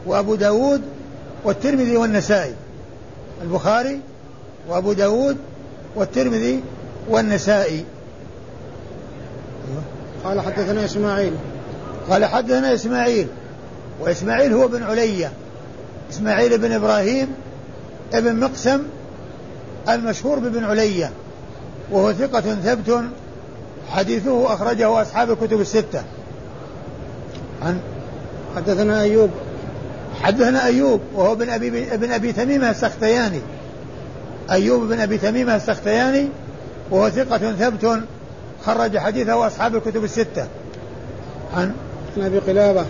وأبو 0.05 0.35
داود 0.35 0.81
والترمذي 1.43 1.97
والنسائي. 1.97 2.53
البخاري 3.41 3.99
وأبو 4.69 4.93
داود 4.93 5.37
والترمذي 5.95 6.63
والنسائي. 7.09 7.85
قال 10.23 10.41
حدثنا 10.41 10.85
إسماعيل. 10.85 11.33
قال 12.09 12.25
حدثنا 12.25 12.73
إسماعيل 12.73 13.27
وإسماعيل 13.99 14.53
هو 14.53 14.67
بن 14.67 14.83
علية 14.83 15.31
إسماعيل 16.11 16.57
بن 16.57 16.71
إبراهيم 16.71 17.27
ابن 18.13 18.35
مقسم 18.39 18.83
المشهور 19.89 20.39
بابن 20.39 20.63
علية 20.63 21.11
وهو 21.91 22.13
ثقة 22.13 22.41
ثبت 22.41 23.03
حديثه 23.89 24.53
أخرجه 24.53 25.01
أصحاب 25.01 25.31
الكتب 25.31 25.61
الستة. 25.61 26.03
عن 27.61 27.79
حدثنا 28.55 29.01
أيوب. 29.01 29.29
حدثنا 30.21 30.65
أيوب 30.65 31.01
وهو 31.13 31.33
ابن 31.33 31.49
أبي 31.49 31.93
ابن 31.93 32.11
أبي 32.11 32.31
تميمة 32.31 32.69
السختياني. 32.69 33.41
أيوب 34.51 34.83
بن 34.83 34.99
أبي 34.99 35.17
تميمة 35.17 35.55
السختياني 35.55 36.29
وهو 36.91 37.09
ثقة 37.09 37.37
ثبت 37.37 38.01
خرج 38.65 38.97
حديثه 38.97 39.47
أصحاب 39.47 39.75
الكتب 39.75 40.03
الستة. 40.03 40.47
عن 41.53 41.73
عن 42.17 42.25
أبي 42.25 42.39
قلابة. 42.39 42.85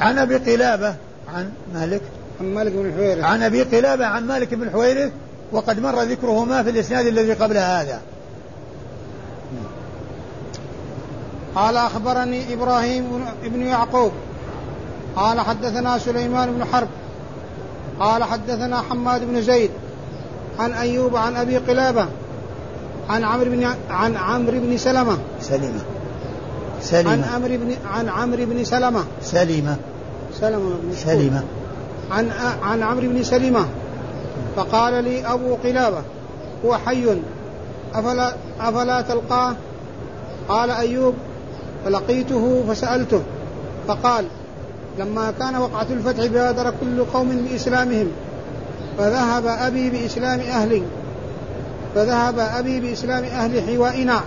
عن 0.00 0.18
أبي 0.18 0.36
قلابة. 0.36 0.94
عن 1.34 1.50
مالك. 1.74 2.02
عن 2.40 2.54
مالك 2.54 2.72
بن 2.72 2.86
الحويرث 2.86 3.24
عن 3.24 3.42
أبي 3.42 3.62
قلابة 3.62 4.06
عن 4.06 4.26
مالك 4.26 4.54
بن 4.54 4.62
الحويرث 4.62 5.12
وقد 5.52 5.80
مر 5.80 6.02
ذكرهما 6.02 6.62
في 6.62 6.70
الإسناد 6.70 7.06
الذي 7.06 7.32
قبل 7.32 7.56
هذا. 7.56 8.00
قال 11.54 11.76
أخبرني 11.76 12.54
إبراهيم 12.54 13.24
بن 13.44 13.62
يعقوب. 13.62 14.12
قال 15.16 15.40
حدثنا 15.40 15.98
سليمان 15.98 16.52
بن 16.52 16.64
حرب. 16.64 16.88
قال 18.00 18.24
حدثنا 18.24 18.80
حماد 18.80 19.24
بن 19.24 19.42
زيد. 19.42 19.70
عن 20.58 20.72
أيوب 20.72 21.16
عن 21.16 21.36
أبي 21.36 21.56
قلابة. 21.56 22.06
عن 23.08 23.24
عمرو 23.24 23.50
بن 23.50 23.74
عن 23.90 24.16
عمرو 24.16 24.60
بن 24.60 24.76
سلمة. 24.76 25.18
سلمة. 25.40 25.80
سلمة 26.82 27.10
عن 27.10 27.24
عمرو 27.24 27.56
بن 27.56 27.74
عن 27.86 28.08
عمرو 28.08 28.46
بن 28.46 28.64
سلمة. 28.64 29.04
سلمة 29.22 29.76
سلمة 30.40 30.70
سلمة 30.94 31.42
عن 32.10 32.30
عن 32.62 32.82
عمرو 32.82 33.08
بن 33.08 33.22
سلمة. 33.22 33.66
فقال 34.56 35.04
لي 35.04 35.26
أبو 35.26 35.54
قلابة 35.54 36.02
هو 36.64 36.76
حي 36.76 37.16
أفلا 37.94 38.34
أفلا 38.60 39.00
تلقاه؟ 39.00 39.54
قال 40.48 40.70
أيوب 40.70 41.14
فلقيته 41.84 42.64
فسألته. 42.68 43.22
فقال 43.88 44.24
لما 44.98 45.32
كان 45.38 45.56
وقعة 45.56 45.86
الفتح 45.90 46.26
بادر 46.26 46.72
كل 46.80 47.04
قوم 47.04 47.46
بإسلامهم 47.50 48.08
فذهب 48.98 49.46
أبي 49.46 49.90
بإسلام 49.90 50.40
أهلي 50.40 50.82
فذهب 51.94 52.38
أبي 52.38 52.80
بإسلام 52.80 53.24
أهل 53.24 53.62
حوائنا. 53.62 54.20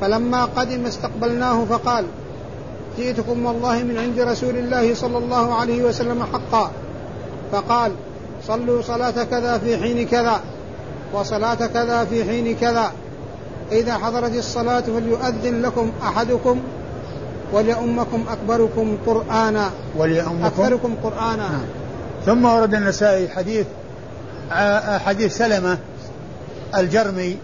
فلما 0.00 0.44
قدم 0.44 0.86
استقبلناه 0.86 1.64
فقال 1.64 2.04
جئتكم 2.98 3.46
والله 3.46 3.82
من 3.82 3.98
عند 3.98 4.20
رسول 4.20 4.56
الله 4.56 4.94
صلى 4.94 5.18
الله 5.18 5.54
عليه 5.54 5.82
وسلم 5.82 6.24
حقا. 6.32 6.70
فقال 7.52 7.92
صلوا 8.46 8.82
صلاة 8.82 9.24
كذا 9.24 9.58
في 9.58 9.76
حين 9.76 10.06
كذا 10.06 10.40
وصلاة 11.12 11.66
كذا 11.66 12.04
في 12.04 12.24
حين 12.24 12.56
كذا. 12.56 12.92
إذا 13.72 13.94
حضرت 13.94 14.34
الصلاة 14.34 14.80
فليؤذن 14.80 15.62
لكم 15.62 15.92
أحدكم 16.02 16.60
وليؤمكم 17.52 18.24
أكبركم 18.30 18.98
قرآنا. 19.06 19.70
وليؤمكم 19.96 20.44
أكثركم 20.44 20.94
قرآنا. 21.02 21.48
نعم. 21.48 21.66
ثم 22.26 22.44
ورد 22.44 22.74
النسائي 22.74 23.28
حديث 23.28 23.66
حديث 25.06 25.36
سلمة 25.36 25.78
الجرمي 26.76 27.36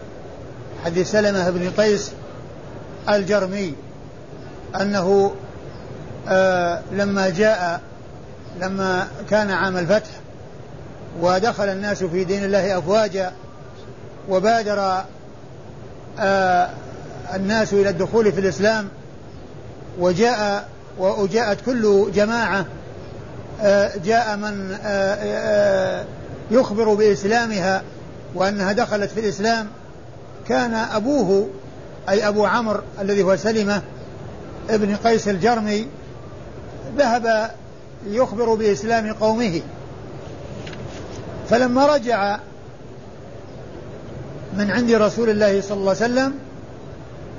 حديث 0.85 1.11
سلمة 1.11 1.51
بن 1.51 1.71
قيس 1.71 2.13
الجرمي 3.09 3.75
أنه 4.81 5.35
آه 6.29 6.83
لما 6.93 7.29
جاء 7.29 7.81
لما 8.61 9.09
كان 9.31 9.51
عام 9.51 9.77
الفتح 9.77 10.11
ودخل 11.21 11.69
الناس 11.69 12.05
في 12.05 12.25
دين 12.25 12.45
الله 12.45 12.79
أفواجا 12.79 13.33
وبادر 14.29 15.05
آه 16.19 16.71
الناس 17.35 17.73
إلى 17.73 17.89
الدخول 17.89 18.33
في 18.33 18.41
الإسلام 18.41 18.89
وجاء 19.99 20.69
وجاءت 20.99 21.59
كل 21.67 22.11
جماعة 22.15 22.67
آه 23.63 23.91
جاء 24.05 24.37
من 24.37 24.79
آه، 24.83 25.15
آه، 25.15 26.05
يخبر 26.51 26.95
بإسلامها 26.95 27.83
وأنها 28.35 28.73
دخلت 28.73 29.11
في 29.11 29.21
الإسلام. 29.21 29.67
كان 30.49 30.75
أبوه 30.75 31.49
أي 32.09 32.29
أبو 32.29 32.45
عمرو 32.45 32.81
الذي 33.01 33.23
هو 33.23 33.37
سلمة 33.37 33.83
ابن 34.71 34.97
قيس 34.97 35.29
الجرمي 35.29 35.89
ذهب 36.99 37.51
يخبر 38.07 38.55
بإسلام 38.55 39.13
قومه. 39.13 39.61
فلما 41.51 41.87
رجع 41.87 42.39
من 44.57 44.71
عند 44.71 44.91
رسول 44.91 45.31
الله 45.31 45.61
صلى 45.61 45.77
الله 45.77 45.97
عليه 46.01 46.13
وسلم 46.15 46.35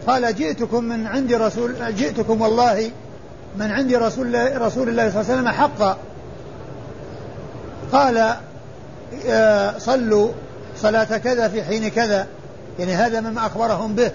قال 0.07 0.35
جئتكم 0.35 0.83
من 0.83 1.07
عند 1.07 1.33
رسول 1.33 1.95
جئتكم 1.95 2.41
والله 2.41 2.91
من 3.57 3.71
عند 3.71 3.93
رسول 3.93 4.27
الله 4.27 4.57
رسول 4.57 4.89
الله 4.89 5.09
صلى 5.09 5.21
الله 5.21 5.31
عليه 5.31 5.41
وسلم 5.41 5.47
حقا. 5.49 5.97
قال 7.91 8.35
صلوا 9.79 10.29
صلاة 10.77 11.17
كذا 11.17 11.47
في 11.47 11.63
حين 11.63 11.87
كذا. 11.87 12.27
يعني 12.79 12.93
هذا 12.93 13.21
مما 13.21 13.45
أخبرهم 13.45 13.95
به. 13.95 14.11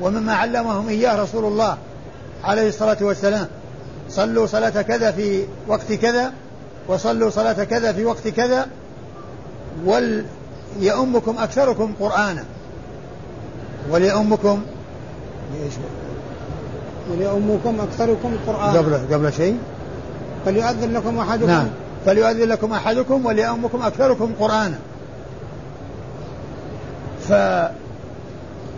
ومما 0.00 0.34
علمهم 0.34 0.88
إياه 0.88 1.22
رسول 1.22 1.44
الله 1.44 1.78
عليه 2.44 2.68
الصلاة 2.68 2.96
والسلام. 3.00 3.46
صلوا 4.10 4.46
صلاة 4.46 4.82
كذا 4.82 5.10
في 5.10 5.44
وقت 5.68 5.92
كذا 5.92 6.32
وصلوا 6.88 7.30
صلاة 7.30 7.64
كذا 7.64 7.92
في 7.92 8.04
وقت 8.04 8.28
كذا 8.28 8.66
وليؤمكم 9.84 11.38
أكثركم 11.38 11.92
قرآنا. 12.00 12.44
وليؤمكم 13.90 14.62
وليؤمكم 17.10 17.80
أكثركم 17.80 18.36
قرآنا. 18.46 18.78
قبل 18.78 19.14
قبل 19.14 19.32
شيء؟ 19.32 19.58
فليؤذن 20.46 20.92
لكم 20.92 21.18
أحدكم. 21.18 21.50
نعم. 21.50 21.66
فليؤذن 22.06 22.48
لكم 22.48 22.72
أحدكم 22.72 23.26
وليؤمكم 23.26 23.82
أكثركم 23.82 24.32
قرآنا. 24.40 24.78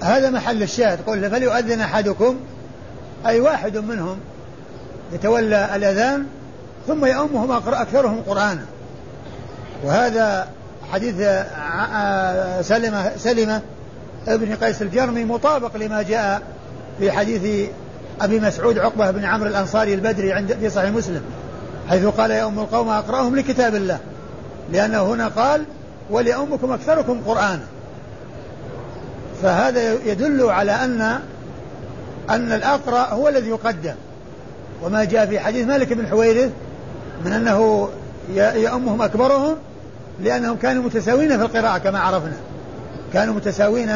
فهذا 0.01 0.31
محل 0.31 0.63
الشاهد. 0.63 0.99
قل 1.07 1.31
فليؤذن 1.31 1.81
أحدكم؟ 1.81 2.37
أي 3.27 3.41
واحد 3.41 3.77
منهم 3.77 4.19
يتولى 5.13 5.77
الأذان 5.77 6.27
ثم 6.87 7.05
يؤمهم 7.05 7.51
أكثرهم 7.53 8.23
قرآنا. 8.27 8.65
وهذا 9.85 10.49
حديث 10.93 11.15
سلمة 12.67 13.17
سلمة 13.17 13.61
ابن 14.29 14.55
قيس 14.55 14.83
الجرمي 14.83 15.25
مطابق 15.25 15.77
لما 15.77 16.03
جاء 16.03 16.43
في 16.99 17.13
حديث 17.13 17.71
أبي 18.21 18.41
مسعود 18.41 18.79
عقبة 18.79 19.11
بن 19.11 19.25
عمرو 19.25 19.49
الأنصاري 19.49 19.95
البدري 19.95 20.33
عند 20.33 20.53
في 20.53 20.71
صحيح 20.71 20.91
مسلم 20.91 21.23
حيث 21.89 22.07
قال 22.07 22.31
يا 22.31 22.47
أم 22.47 22.59
القوم 22.59 22.89
أقرأهم 22.89 23.37
لكتاب 23.37 23.75
الله. 23.75 23.99
لأنه 24.73 25.03
هنا 25.03 25.29
قال 25.29 25.65
ولأمكم 26.11 26.73
أكثركم 26.73 27.21
قرآنا. 27.27 27.63
فهذا 29.43 29.93
يدل 30.05 30.51
على 30.51 30.73
أن 30.73 31.21
أن 32.31 32.53
الأقرأ 32.53 33.15
هو 33.15 33.29
الذي 33.29 33.49
يقدم. 33.49 33.95
وما 34.83 35.05
جاء 35.05 35.27
في 35.27 35.41
حديث 35.41 35.67
مالك 35.67 35.93
بن 35.93 36.07
حويرث 36.07 36.51
من 37.25 37.33
أنه 37.33 37.89
يأمهم 38.35 39.03
أكبرهم 39.03 39.57
لأنهم 40.21 40.57
كانوا 40.57 40.83
متساوين 40.83 41.29
في 41.29 41.43
القراءة 41.45 41.79
كما 41.79 41.99
عرفنا. 41.99 42.37
كانوا 43.13 43.35
متساوين 43.35 43.93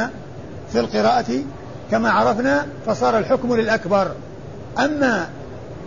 في 0.73 0.81
القراءة 0.81 1.43
كما 1.91 2.11
عرفنا 2.11 2.67
فصار 2.87 3.19
الحكم 3.19 3.57
للأكبر. 3.57 4.11
أما 4.79 5.29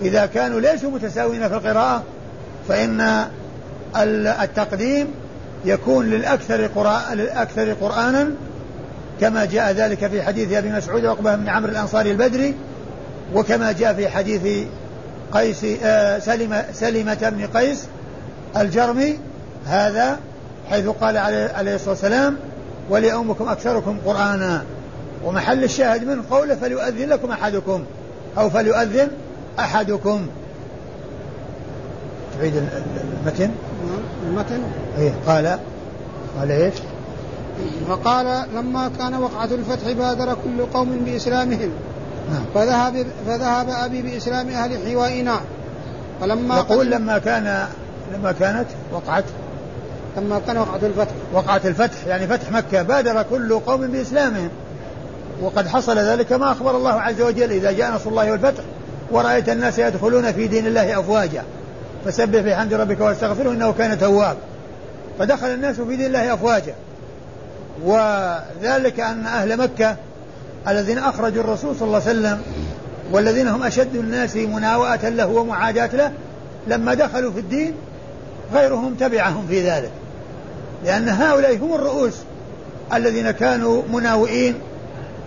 إذا 0.01 0.25
كانوا 0.25 0.59
ليسوا 0.59 0.91
متساوين 0.91 1.49
في 1.49 1.55
القراءة 1.55 2.03
فإن 2.67 3.25
التقديم 4.41 5.07
يكون 5.65 6.05
للأكثر 6.05 6.67
قراء 6.67 7.13
للأكثر 7.13 7.73
قرآنا 7.73 8.29
كما 9.23 9.45
جاء 9.45 9.71
ذلك 9.71 10.07
في 10.07 10.23
حديث 10.23 10.53
أبي 10.53 10.69
مسعود 10.69 11.05
عقبة 11.05 11.35
بن 11.35 11.49
عمرو 11.49 11.71
الأنصاري 11.71 12.11
البدري 12.11 12.55
وكما 13.33 13.71
جاء 13.71 13.93
في 13.93 14.09
حديث 14.09 14.67
قيس 15.31 15.65
آه 15.83 16.19
سلمة, 16.19 16.65
سلمة 16.73 17.29
بن 17.29 17.45
قيس 17.45 17.85
الجرمي 18.57 19.19
هذا 19.67 20.19
حيث 20.69 20.87
قال 20.87 21.17
عليه 21.17 21.75
الصلاة 21.75 21.89
والسلام 21.89 22.37
ولأمكم 22.89 23.49
أكثركم 23.49 23.97
قرآنا. 24.05 24.63
ومحل 25.25 25.63
الشاهد 25.63 26.03
من 26.03 26.21
قوله 26.21 26.55
فليؤذن 26.55 27.09
لكم 27.09 27.31
أحدكم 27.31 27.83
أو 28.37 28.49
فليؤذن 28.49 29.07
أحدكم 29.59 30.27
تعيد 32.39 32.55
المتن؟ 32.55 33.51
المتن. 34.27 34.63
إيه 34.97 35.11
قال 35.27 35.59
قال 36.39 36.51
إيش؟ 36.51 36.73
فقال 37.89 38.45
لما 38.55 38.91
كان 38.99 39.15
وقعة 39.15 39.49
الفتح 39.51 39.91
بادر 39.91 40.37
كل 40.43 40.65
قوم 40.73 40.97
بإسلامهم. 41.05 41.71
نعم. 42.31 42.45
فذهب 42.55 43.05
فذهب 43.27 43.69
أبي 43.69 44.01
بإسلام 44.01 44.49
أهل 44.49 44.91
حوائنا. 44.91 45.39
فلما 46.21 46.57
يقول 46.57 46.91
لما 46.91 47.17
كان 47.17 47.67
لما 48.13 48.31
كانت 48.31 48.65
وقعت 48.93 49.23
لما 50.17 50.41
كان 50.47 50.57
وقعة 50.57 50.79
الفتح. 50.83 51.11
وقعة 51.33 51.61
الفتح 51.65 52.07
يعني 52.07 52.27
فتح 52.27 52.51
مكة 52.51 52.81
بادر 52.81 53.23
كل 53.23 53.59
قوم 53.59 53.87
بإسلامهم. 53.87 54.49
وقد 55.41 55.67
حصل 55.67 55.97
ذلك 55.97 56.33
ما 56.33 56.51
أخبر 56.51 56.77
الله 56.77 57.01
عز 57.01 57.21
وجل. 57.21 57.51
إذا 57.51 57.71
جاء 57.71 57.95
نصر 57.95 58.09
الله 58.09 58.31
والفتح 58.31 58.63
ورأيت 59.11 59.49
الناس 59.49 59.79
يدخلون 59.79 60.31
في 60.31 60.47
دين 60.47 60.67
الله 60.67 60.99
أفواجا. 60.99 61.43
فسبح 62.05 62.39
بحمد 62.39 62.73
ربك 62.73 63.01
واستغفره 63.01 63.51
إنه 63.51 63.73
كان 63.73 63.99
تواب. 63.99 64.37
فدخل 65.19 65.47
الناس 65.47 65.75
في 65.75 65.95
دين 65.95 66.05
الله 66.05 66.33
أفواجا. 66.33 66.73
وذلك 67.85 68.99
أن 68.99 69.25
أهل 69.25 69.57
مكة 69.57 69.95
الذين 70.67 70.97
أخرجوا 70.97 71.43
الرسول 71.43 71.75
صلى 71.75 71.87
الله 71.87 72.01
عليه 72.07 72.19
وسلم 72.19 72.41
والذين 73.11 73.47
هم 73.47 73.63
أشد 73.63 73.95
الناس 73.95 74.35
مناوئة 74.35 75.09
له 75.09 75.27
ومعاداة 75.27 75.89
له 75.95 76.11
لما 76.67 76.93
دخلوا 76.93 77.31
في 77.31 77.39
الدين 77.39 77.73
غيرهم 78.53 78.93
تبعهم 78.93 79.47
في 79.47 79.69
ذلك. 79.69 79.91
لأن 80.85 81.09
هؤلاء 81.09 81.57
هم 81.57 81.73
الرؤوس 81.73 82.13
الذين 82.93 83.31
كانوا 83.31 83.81
مناوئين 83.93 84.55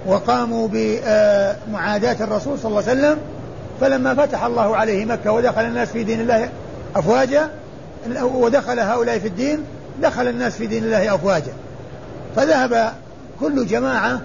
وقاموا 0.06 0.68
بمعاداة 0.72 2.16
الرسول 2.24 2.58
صلى 2.58 2.68
الله 2.68 2.82
عليه 2.88 3.00
وسلم. 3.00 3.18
فلما 3.80 4.14
فتح 4.14 4.44
الله 4.44 4.76
عليه 4.76 5.04
مكة 5.04 5.32
ودخل 5.32 5.60
الناس 5.60 5.88
في 5.88 6.04
دين 6.04 6.20
الله 6.20 6.48
أفواجا 6.96 7.50
ودخل 8.22 8.80
هؤلاء 8.80 9.18
في 9.18 9.28
الدين 9.28 9.58
دخل 10.02 10.28
الناس 10.28 10.56
في 10.56 10.66
دين 10.66 10.84
الله 10.84 11.14
أفواجا. 11.14 11.52
فذهب 12.36 12.92
كل 13.40 13.66
جماعة 13.66 14.20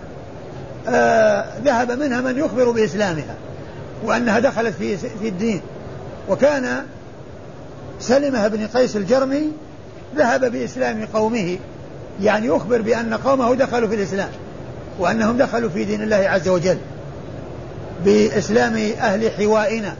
آه 0.88 1.45
ذهب 1.65 1.91
منها 1.91 2.21
من 2.21 2.38
يخبر 2.38 2.71
بإسلامها 2.71 3.36
وأنها 4.04 4.39
دخلت 4.39 4.76
في 4.80 4.97
في 4.97 5.28
الدين. 5.28 5.62
وكان 6.30 6.86
سلمة 8.00 8.47
بن 8.47 8.67
قيس 8.67 8.95
الجرمي 8.95 9.52
ذهب 10.15 10.52
بإسلام 10.52 11.06
قومه 11.13 11.58
يعني 12.21 12.47
يخبر 12.47 12.82
بأن 12.82 13.13
قومه 13.13 13.56
دخلوا 13.56 13.89
في 13.89 13.95
الإسلام 13.95 14.30
وأنهم 15.00 15.38
دخلوا 15.38 15.69
في 15.69 15.84
دين 15.84 16.02
الله 16.02 16.15
عز 16.15 16.47
وجل 16.47 16.78
بإسلام 18.06 18.76
أهل 19.00 19.32
حوائنا. 19.32 19.95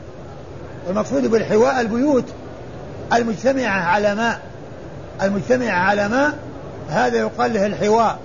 والمقصود 0.86 1.26
بالحواء 1.26 1.80
البيوت 1.80 2.24
المجتمعة 3.12 3.80
على 3.80 4.14
ماء 4.14 4.40
المجتمعة 5.22 5.78
على 5.78 6.08
ماء 6.08 6.38
هذا 6.88 7.18
يقال 7.18 7.54
له 7.54 7.66
الحواء 7.66 8.18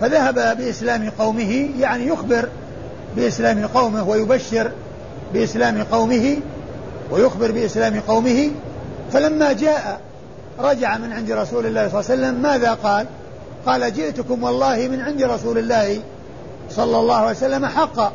فذهب 0.00 0.58
بإسلام 0.58 1.10
قومه 1.18 1.68
يعني 1.80 2.06
يخبر 2.06 2.48
بإسلام 3.16 3.66
قومه 3.66 4.08
ويبشر 4.08 4.70
بإسلام 5.34 5.82
قومه 5.82 6.36
ويخبر 7.10 7.50
بإسلام 7.50 8.00
قومه. 8.00 8.50
فلما 9.12 9.52
جاء 9.52 10.00
رجع 10.58 10.96
من 10.98 11.12
عند 11.12 11.32
رسول 11.32 11.66
الله 11.66 11.88
صلى 11.88 12.00
الله 12.00 12.10
عليه 12.10 12.22
وسلم 12.22 12.42
ماذا 12.42 12.74
قال؟ 12.74 13.06
قال 13.66 13.94
جئتكم 13.94 14.42
والله 14.42 14.88
من 14.88 15.00
عند 15.00 15.22
رسول 15.22 15.58
الله 15.58 16.00
صلى 16.70 16.98
الله 16.98 17.16
عليه 17.16 17.30
وسلم 17.30 17.66
حقا. 17.66 18.12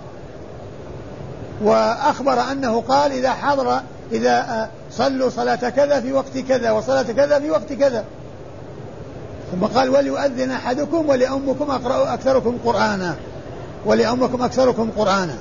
وأخبر 1.64 2.52
أنه 2.52 2.82
قال 2.82 3.12
إذا 3.12 3.32
حضر 3.32 3.82
إذا 4.12 4.70
صلوا 4.92 5.30
صلاة 5.30 5.70
كذا 5.70 6.02
في 6.02 6.14
وقت 6.14 6.38
كذا 6.38 6.72
وصلاة 6.72 7.02
كذا 7.02 7.40
في 7.40 7.52
وقت 7.52 7.74
كذا. 7.74 8.04
ثم 9.52 9.66
قال 9.66 9.90
وليؤذن 9.90 10.52
أحدكم 10.52 11.10
ولأمكم 11.10 11.72
أقرأ 11.72 12.14
أكثركم 12.14 12.58
قرآنا. 12.66 13.16
ولأمكم 13.86 14.42
أكثركم 14.42 14.90
قرآنا. 14.98 15.36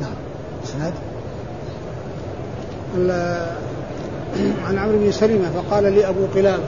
نعم. 0.00 0.14
إسناد؟ 0.64 0.92
عن 4.66 4.78
عمرو 4.78 4.98
بن 4.98 5.12
سلمة 5.12 5.50
فقال 5.50 5.92
لي 5.92 6.08
أبو 6.08 6.26
قلابة 6.34 6.62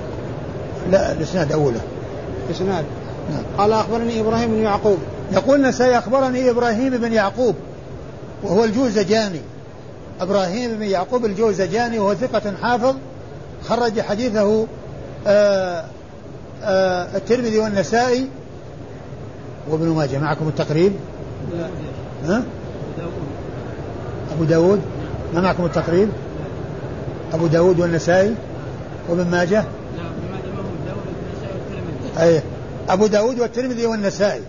لا 0.90 1.12
الإسناد 1.12 1.52
أوله. 1.52 1.80
إسناد. 2.50 2.84
نعم. 3.30 3.42
قال 3.58 3.72
أخبرني 3.72 4.20
إبراهيم 4.20 4.50
بن 4.50 4.62
يعقوب. 4.62 4.98
يقول 5.32 5.62
نسائي 5.62 5.98
أخبرني 5.98 6.50
إبراهيم 6.50 6.96
بن 6.96 7.12
يعقوب 7.12 7.54
وهو 8.42 8.64
الجوزجاني. 8.64 9.40
إبراهيم 10.20 10.76
بن 10.76 10.82
يعقوب 10.82 11.24
الجوزجاني 11.24 11.98
وهو 11.98 12.14
ثقة 12.14 12.54
حافظ 12.62 12.94
خرج 13.68 14.00
حديثه 14.00 14.66
الترمذي 17.14 17.58
والنسائي 17.58 18.28
وابن 19.70 19.88
ماجه 19.88 20.18
معكم 20.18 20.48
التقريب؟ 20.48 20.92
لا. 21.58 21.68
ها؟ 22.26 22.42
أبو 24.32 24.44
داود. 24.44 24.80
ما 25.34 25.40
معكم 25.40 25.64
التقريب؟ 25.64 26.08
أبو 27.32 27.46
داود 27.46 27.80
والنسائي 27.80 28.34
وابن 29.08 29.30
ماجه؟ 29.30 29.64
أي 32.18 32.42
أبو 32.88 33.06
داود 33.06 33.40
والترمذي 33.40 33.86
والنسائي. 33.86 34.42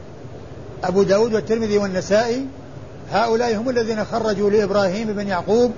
أبو 0.83 1.03
داود 1.03 1.33
والترمذي 1.33 1.77
والنسائي 1.77 2.45
هؤلاء 3.11 3.55
هم 3.55 3.69
الذين 3.69 4.05
خرجوا 4.05 4.49
لإبراهيم 4.49 5.13
بن 5.13 5.27
يعقوب 5.27 5.71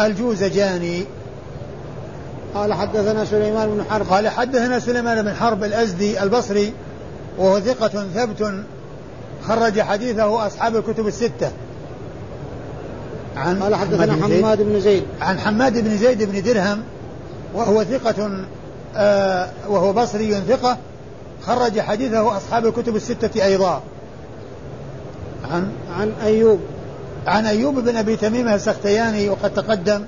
الجوزجاني. 0.00 1.04
قال 2.54 2.74
حدثنا 2.74 3.24
سليمان 3.24 3.68
بن 3.68 3.84
حرب. 3.90 4.06
قال 4.06 4.28
حدثنا 4.28 4.78
سليمان 4.78 5.22
بن 5.22 5.34
حرب 5.34 5.64
الأزدي 5.64 6.22
البصري 6.22 6.72
وهو 7.38 7.60
ثقة 7.60 8.06
ثبت 8.14 8.52
خرج 9.48 9.80
حديثه 9.80 10.46
أصحاب 10.46 10.76
الكتب 10.76 11.06
الستة. 11.06 11.50
عن 13.36 13.62
قال 13.62 13.74
حدثنا 13.74 14.12
حماد 14.12 14.62
بن 14.62 14.80
زيد. 14.80 15.04
عن 15.20 15.38
حماد 15.38 15.78
بن 15.78 15.96
زيد 15.96 16.22
بن 16.22 16.42
درهم 16.42 16.82
وهو 17.54 17.84
ثقة 17.84 18.44
آه 18.96 19.48
وهو 19.68 19.92
بصري 19.92 20.34
ثقة 20.34 20.76
خرج 21.42 21.80
حديثه 21.80 22.36
أصحاب 22.36 22.66
الكتب 22.66 22.96
الستة 22.96 23.44
أيضا. 23.44 23.82
عن 25.50 25.72
عن 25.98 26.12
أيوب. 26.22 26.60
عن 27.26 27.46
أيوب 27.46 27.74
بن 27.74 27.96
أبي 27.96 28.16
تميمة 28.16 28.54
السختياني 28.54 29.28
وقد 29.28 29.54
تقدم 29.54 30.04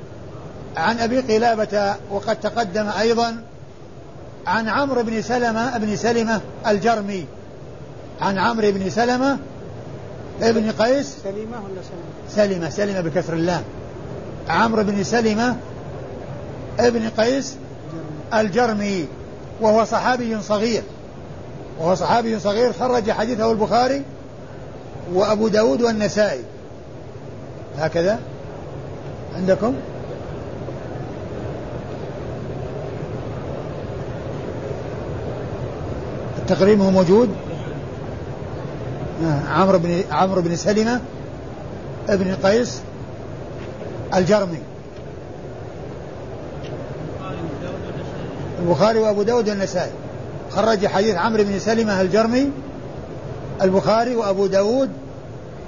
عن 0.77 0.99
أبي 0.99 1.21
قلابة 1.21 1.95
وقد 2.11 2.41
تقدم 2.41 2.89
أيضا 3.01 3.37
عن 4.47 4.69
عمرو 4.69 5.03
بن 5.03 5.23
سلمة 5.23 5.79
بن 5.79 5.97
سلمة 5.97 6.41
الجرمي. 6.67 7.27
عن 8.21 8.39
عمرو 8.39 8.73
بن 8.73 8.91
سلمة 8.91 9.39
ابن 10.43 10.71
قيس. 10.71 11.17
سلمة 11.25 11.37
ولا 11.65 11.83
سلمة؟ 11.83 12.49
سلمة 12.49 12.71
سلمة 12.71 13.01
بكسر 13.01 13.33
اللام. 13.33 13.63
عمرو 14.49 14.85
بن 14.85 15.05
سلمة 15.05 15.57
ابن 16.79 17.09
قيس 17.09 17.57
الجرمي 18.35 19.07
وهو 19.61 19.85
صحابي 19.85 20.43
صغير. 20.43 20.83
وهو 21.79 21.95
صحابي 21.95 22.39
صغير 22.39 22.73
خرج 22.73 23.11
حديثه 23.11 23.53
البخاري 23.53 24.03
وأبو 25.13 25.49
داود 25.49 25.83
والنسائي. 25.83 26.43
هكذا؟ 27.79 28.19
عندكم؟ 29.37 29.75
التقريب 36.51 36.81
هو 36.81 36.91
موجود؟ 36.91 37.31
آه، 39.25 39.41
عمرو 39.49 39.79
بن 39.79 40.03
عمرو 40.11 40.43
بن 40.43 40.57
سلمة 40.57 41.01
ابن 42.09 42.35
قيس 42.35 42.81
الجرمي. 44.15 44.59
البخاري 48.63 48.99
وأبو 48.99 49.23
داود 49.23 49.49
والنسائي. 49.49 49.91
خرج 50.51 50.87
حديث 50.87 51.17
عمرو 51.17 51.45
بن 51.45 51.59
سلمة 51.59 52.01
الجرمي 52.01 52.51
البخاري 53.63 54.17
وأبو 54.17 54.47
داود 54.47 54.91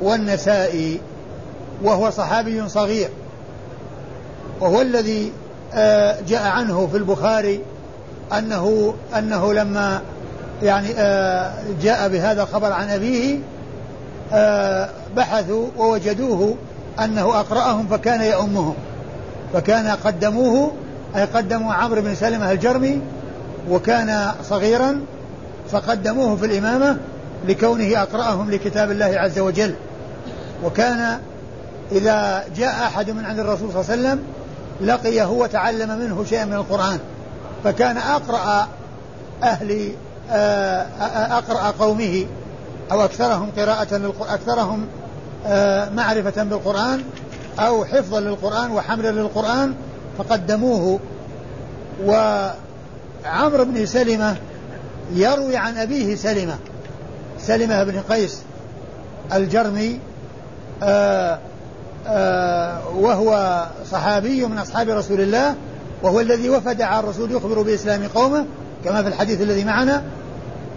والنسائي 0.01 1.01
وهو 1.83 2.11
صحابي 2.11 2.69
صغير. 2.69 3.09
وهو 4.61 4.81
الذي 4.81 5.33
آه، 5.75 6.21
جاء 6.29 6.47
عنه 6.47 6.87
في 6.87 6.97
البخاري 6.97 7.61
انه 8.33 8.95
أنه 9.19 9.53
لما 9.53 10.03
يعني 10.63 10.89
آه، 10.97 11.53
جاء 11.83 12.09
بهذا 12.09 12.43
الخبر 12.43 12.73
عن 12.73 12.91
أبيه 12.91 13.39
آه، 14.33 14.89
بحثوا 15.17 15.67
ووجدوه 15.77 16.55
أنه 17.05 17.41
أقرأهم 17.41 17.87
فكان 17.87 18.21
يؤمهم 18.21 18.75
فكان 19.53 19.89
قدموه 19.89 20.73
أي 21.17 21.25
قدموا 21.25 21.73
عمرو 21.73 22.03
بن 22.03 22.15
سلمة 22.15 22.53
الجرمي 22.53 23.01
وكان 23.71 24.33
صغيرا 24.43 25.01
فقدموه 25.71 26.37
في 26.37 26.47
الإمامة 26.47 26.99
لكونه 27.49 28.03
أقرأهم 28.03 28.51
لكتاب 28.51 28.91
الله 28.91 29.15
عز 29.19 29.39
وجل. 29.39 29.75
وكان 30.65 31.19
إذا 31.93 32.45
جاء 32.57 32.87
أحد 32.87 33.11
من 33.11 33.25
عند 33.25 33.39
الرسول 33.39 33.73
صلى 33.73 33.81
الله 33.81 33.93
عليه 33.93 34.03
وسلم 34.03 34.23
لقيه 34.81 35.31
وتعلم 35.31 35.99
منه 35.99 36.25
شيئا 36.25 36.45
من 36.45 36.55
القرآن 36.55 36.99
فكان 37.65 37.97
أقرأ 37.97 38.69
أهل 39.43 39.93
أقرأ 41.39 41.71
قومه 41.71 42.27
أو 42.93 43.05
أكثرهم 43.05 43.51
قراءة 43.57 44.13
أكثرهم 44.21 44.87
آه، 45.47 45.91
معرفة 45.91 46.43
بالقرآن 46.43 47.03
أو 47.59 47.85
حفظا 47.85 48.21
للقرآن 48.21 48.71
وحملا 48.71 49.11
للقرآن 49.11 49.75
فقدموه. 50.19 51.01
وعمرو 52.05 53.65
بن 53.65 53.87
سلمة 53.87 54.37
يروي 55.13 55.57
عن 55.57 55.77
أبيه 55.77 56.17
سلمة 56.17 56.59
سلمة 57.41 57.85
بن 57.85 58.01
قيس 58.01 58.43
الجرمي 59.33 60.01
آه 60.83 61.39
آه 62.07 62.89
وهو 62.89 63.63
صحابي 63.91 64.47
من 64.47 64.59
أصحاب 64.59 64.89
رسول 64.89 65.21
الله 65.21 65.55
وهو 66.03 66.21
الذي 66.21 66.49
وفد 66.49 66.83
على 66.83 67.01
الرسول 67.01 67.33
يخبر 67.33 67.63
بإسلام 67.63 68.09
قومه 68.15 68.45
كما 68.85 69.03
في 69.03 69.09
الحديث 69.09 69.41
الذي 69.41 69.65
معنا. 69.65 70.03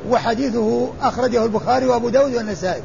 وحديثه 0.10 0.90
أخرجه 1.02 1.44
البخاري 1.44 1.86
وأبو 1.86 2.10
داود 2.10 2.36
والنسائي. 2.36 2.82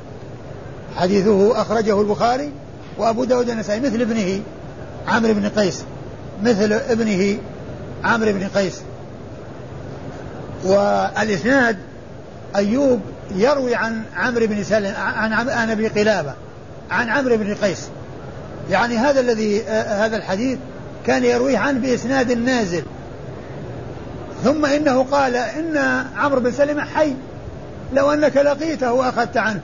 حديثه 0.96 1.60
أخرجه 1.60 2.00
البخاري 2.00 2.50
وأبو 2.98 3.24
داود 3.24 3.48
والنسائي. 3.48 3.80
مثل 3.80 4.00
ابنه 4.00 4.40
عمرو 5.08 5.34
بن 5.34 5.48
قيس. 5.48 5.82
مثل 6.42 6.72
ابنه 6.72 7.38
عمرو 8.04 8.32
بن 8.32 8.48
قيس. 8.54 8.80
والإسناد 10.64 11.76
أيوب 12.56 13.00
يروي 13.34 13.74
عن 13.74 14.02
عمرو 14.16 14.46
بن 14.46 14.64
سلم 14.64 14.94
عن 14.96 15.32
عن 15.32 15.70
أبي 15.70 15.88
قلابة 15.88 16.34
عن 16.90 17.08
عمرو 17.08 17.36
بن 17.36 17.54
قيس. 17.54 17.88
يعني 18.70 18.98
هذا 18.98 19.20
الذي 19.20 19.62
آه 19.62 20.06
هذا 20.06 20.16
الحديث 20.16 20.58
كان 21.06 21.24
يرويه 21.24 21.58
عنه 21.58 21.80
بإسناد 21.80 22.32
نازل. 22.32 22.82
ثم 24.44 24.66
إنه 24.66 25.02
قال 25.02 25.36
إن 25.36 26.04
عمرو 26.16 26.40
بن 26.40 26.52
سلمة 26.52 26.84
حي. 26.84 27.14
لو 27.92 28.12
أنك 28.12 28.36
لقيته 28.36 28.92
وأخذت 28.92 29.36
عنه. 29.36 29.60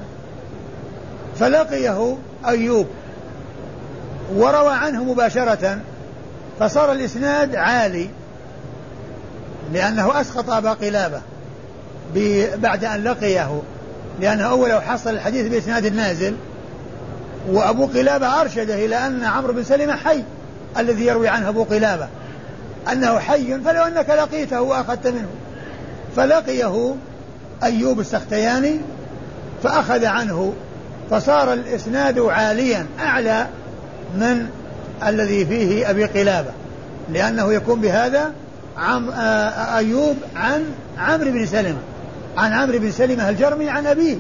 فلقيه 1.39 2.17
أيوب. 2.47 2.87
وروى 4.35 4.73
عنه 4.73 5.05
مباشرة. 5.05 5.79
فصار 6.61 6.93
الإسناد 6.93 7.57
عالي. 7.57 8.09
لأنه 9.73 10.21
أسقط 10.21 10.51
أبا 10.51 10.73
قلابة. 10.73 11.21
بعد 12.57 12.85
أن 12.85 13.05
لقيه. 13.05 13.63
لأنه 14.21 14.45
أولا 14.45 14.81
حصل 14.81 15.11
الحديث 15.11 15.47
بإسناد 15.49 15.95
نازل 15.95 16.37
وأبو 17.51 17.87
قلابة 17.87 18.41
أرشده 18.41 18.75
إلى 18.75 19.07
أن 19.07 19.25
عمرو 19.25 19.53
بن 19.53 19.65
سلمة 19.65 19.97
حي. 19.97 20.23
الذي 20.79 21.07
يروي 21.07 21.29
عنه 21.29 21.49
أبو 21.49 21.65
قلابة. 21.65 22.09
أنه 22.93 23.19
حي 23.19 23.61
فلو 23.61 23.83
أنك 23.83 24.11
لقيته 24.11 24.61
وأخذت 24.61 25.07
منه. 25.07 25.29
فلقيه 26.17 26.95
أيوب 27.63 28.01
السختياني 28.01 28.81
فأخذ 29.63 30.05
عنه 30.05 30.53
فصار 31.11 31.53
الإسناد 31.53 32.19
عاليا 32.19 32.87
أعلى 33.01 33.47
من 34.17 34.47
الذي 35.07 35.47
فيه 35.47 35.91
أبي 35.91 36.05
قلابة. 36.05 36.51
لأنه 37.13 37.53
يكون 37.53 37.81
بهذا 37.81 38.33
عم 38.79 39.11
أيوب 39.77 40.17
عن 40.37 40.65
عمرو 40.99 41.31
بن 41.31 41.47
سلمة. 41.47 41.79
عن 42.37 42.53
عمرو 42.53 42.79
بن 42.79 42.91
سلمة 42.91 43.29
الجرمي 43.29 43.69
عن 43.71 43.87
أبيه 43.87 44.17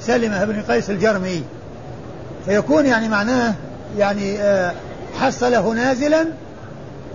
سلمة 0.00 0.44
بن 0.44 0.62
قيس 0.62 0.90
الجرمي. 0.90 1.42
فيكون 2.46 2.86
يعني 2.86 3.08
معناه 3.08 3.54
يعني 3.98 4.38
حصله 5.20 5.72
نازلا 5.72 6.26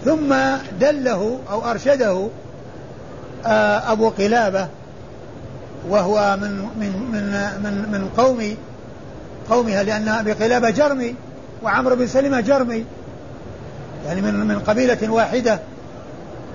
ثم 0.05 0.35
دله 0.79 1.39
أو 1.51 1.71
أرشده 1.71 2.27
أبو 3.91 4.09
قلابة 4.09 4.67
وهو 5.89 6.37
من 6.41 6.51
من 6.51 6.91
من 7.11 7.23
من, 7.63 7.91
من 7.91 8.09
قوم 8.17 8.55
قومها 9.49 9.83
لأن 9.83 10.07
أبي 10.07 10.31
قلابة 10.31 10.69
جرمي 10.69 11.15
وعمرو 11.63 11.95
بن 11.95 12.07
سلمة 12.07 12.39
جرمي 12.39 12.85
يعني 14.05 14.21
من 14.21 14.33
من 14.33 14.59
قبيلة 14.59 15.09
واحدة. 15.09 15.59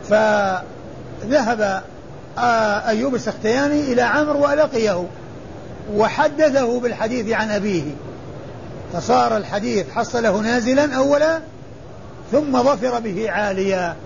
فذهب 0.09 1.83
أيوب 2.89 3.15
السختياني 3.15 3.93
إلى 3.93 4.03
عمرو 4.03 4.45
ولقيه 4.45 5.05
وحدثه 5.95 6.81
بالحديث 6.81 7.33
عن 7.33 7.51
أبيه. 7.51 7.83
فصار 8.93 9.37
الحديث 9.37 9.91
حصله 9.91 10.41
نازلا 10.41 10.97
أولا 10.97 11.41
ثم 12.33 12.63
ظفر 12.63 13.01
به 13.01 13.31
عاليا 13.31 13.97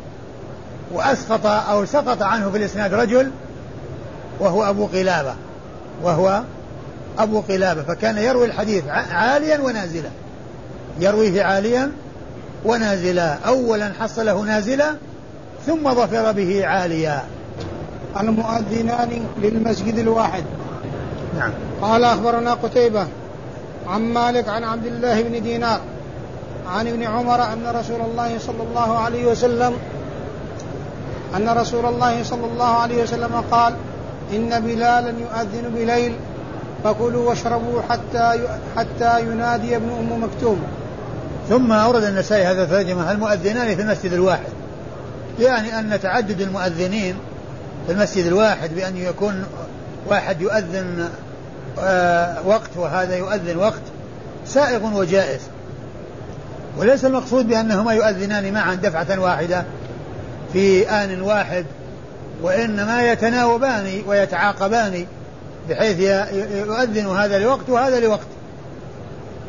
وأسقط 0.92 1.46
أو 1.46 1.84
سقط 1.84 2.22
عنه 2.22 2.50
في 2.50 2.58
الإسناد 2.58 2.94
رجل 2.94 3.30
وهو 4.40 4.68
أبو 4.70 4.86
قلابة 4.86 5.34
وهو 6.02 6.42
أبو 7.18 7.40
قلابة. 7.40 7.82
فكان 7.82 8.18
يروي 8.18 8.46
الحديث 8.46 8.84
عاليا 8.88 9.60
ونازلا. 9.60 10.08
يرويه 11.00 11.42
عاليا 11.42 11.92
ونازلا. 12.64 13.34
أولا 13.46 13.92
حصله 14.00 14.40
نازلا 14.40 14.94
ثم 15.66 15.94
ظفر 15.94 16.32
به 16.32 16.66
عاليا. 16.66 17.22
المؤذنان 18.20 19.26
للمسجد 19.42 19.98
الواحد. 19.98 20.44
نعم. 21.38 21.52
قال 21.82 22.04
أخبرنا 22.04 22.54
قتيبة 22.54 23.06
عن 23.86 24.02
مالك 24.02 24.48
عن 24.48 24.64
عبد 24.64 24.86
الله 24.86 25.22
بن 25.22 25.42
دينار. 25.42 25.80
عن 26.68 26.88
ابن 26.88 27.02
عمر 27.02 27.42
أن 27.42 27.66
رسول 27.66 28.00
الله 28.00 28.38
صلى 28.38 28.62
الله 28.62 28.98
عليه 28.98 29.26
وسلم 29.26 29.72
أن 31.36 31.48
رسول 31.48 31.86
الله 31.86 32.22
صلى 32.22 32.46
الله 32.46 32.64
عليه 32.64 33.02
وسلم 33.02 33.44
قال 33.50 33.74
إن 34.32 34.60
بلالا 34.60 35.08
يؤذن 35.08 35.70
بليل 35.74 36.12
فكلوا 36.84 37.28
واشربوا 37.28 37.82
حتى 37.88 38.48
حتى 38.76 39.20
ينادي 39.20 39.76
ابن 39.76 39.90
أم 39.90 40.24
مكتوم. 40.24 40.62
ثم 41.48 41.72
أورد 41.72 42.02
النسائي 42.02 42.44
هذا 42.44 42.62
الترجمة 42.62 43.12
المؤذنان 43.12 43.76
في 43.76 43.82
المسجد 43.82 44.12
الواحد؟ 44.12 44.52
يعني 45.40 45.78
أن 45.78 46.00
تعدد 46.00 46.40
المؤذنين 46.40 47.16
في 47.86 47.92
المسجد 47.92 48.26
الواحد 48.26 48.74
بأن 48.74 48.96
يكون 48.96 49.44
واحد 50.08 50.40
يؤذن 50.40 51.08
آه، 51.78 52.46
وقت 52.46 52.70
وهذا 52.76 53.16
يؤذن 53.16 53.56
وقت 53.56 53.82
سائغ 54.46 54.96
وجائز. 54.96 55.40
وليس 56.76 57.04
المقصود 57.04 57.48
بأنهما 57.48 57.92
يؤذنان 57.92 58.52
معا 58.52 58.74
دفعة 58.74 59.20
واحدة 59.20 59.64
في 60.52 60.90
آن 60.90 61.20
واحد 61.20 61.66
وإنما 62.42 63.12
يتناوبان 63.12 64.02
ويتعاقبان 64.06 65.06
بحيث 65.68 66.00
يؤذن 66.52 67.06
هذا 67.06 67.38
لوقت 67.38 67.68
وهذا 67.68 68.00
لوقت. 68.00 68.26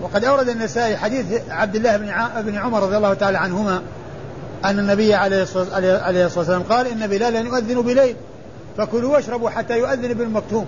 وقد 0.02 0.26
أورد 0.26 0.50
النسائي 0.50 0.98
حديث 0.98 1.26
عبد 1.50 1.76
الله 1.76 1.98
بن 2.42 2.58
عمر 2.58 2.84
رضي 2.84 2.98
الله 2.98 3.14
تعالى 3.14 3.38
عنهما 3.38 3.82
أن 4.66 4.80
النبي 4.80 5.14
عليه 5.14 5.44
الصلاة 5.44 6.38
والسلام 6.38 6.64
قال 6.64 6.88
إن 6.88 7.08
بلالا 7.08 7.40
يؤذن 7.40 7.82
بليل 7.82 8.16
فكلوا 8.78 9.14
واشربوا 9.14 9.50
حتى 9.50 9.78
يؤذن 9.78 10.12
ابن 10.12 10.30
مكتوم 10.30 10.66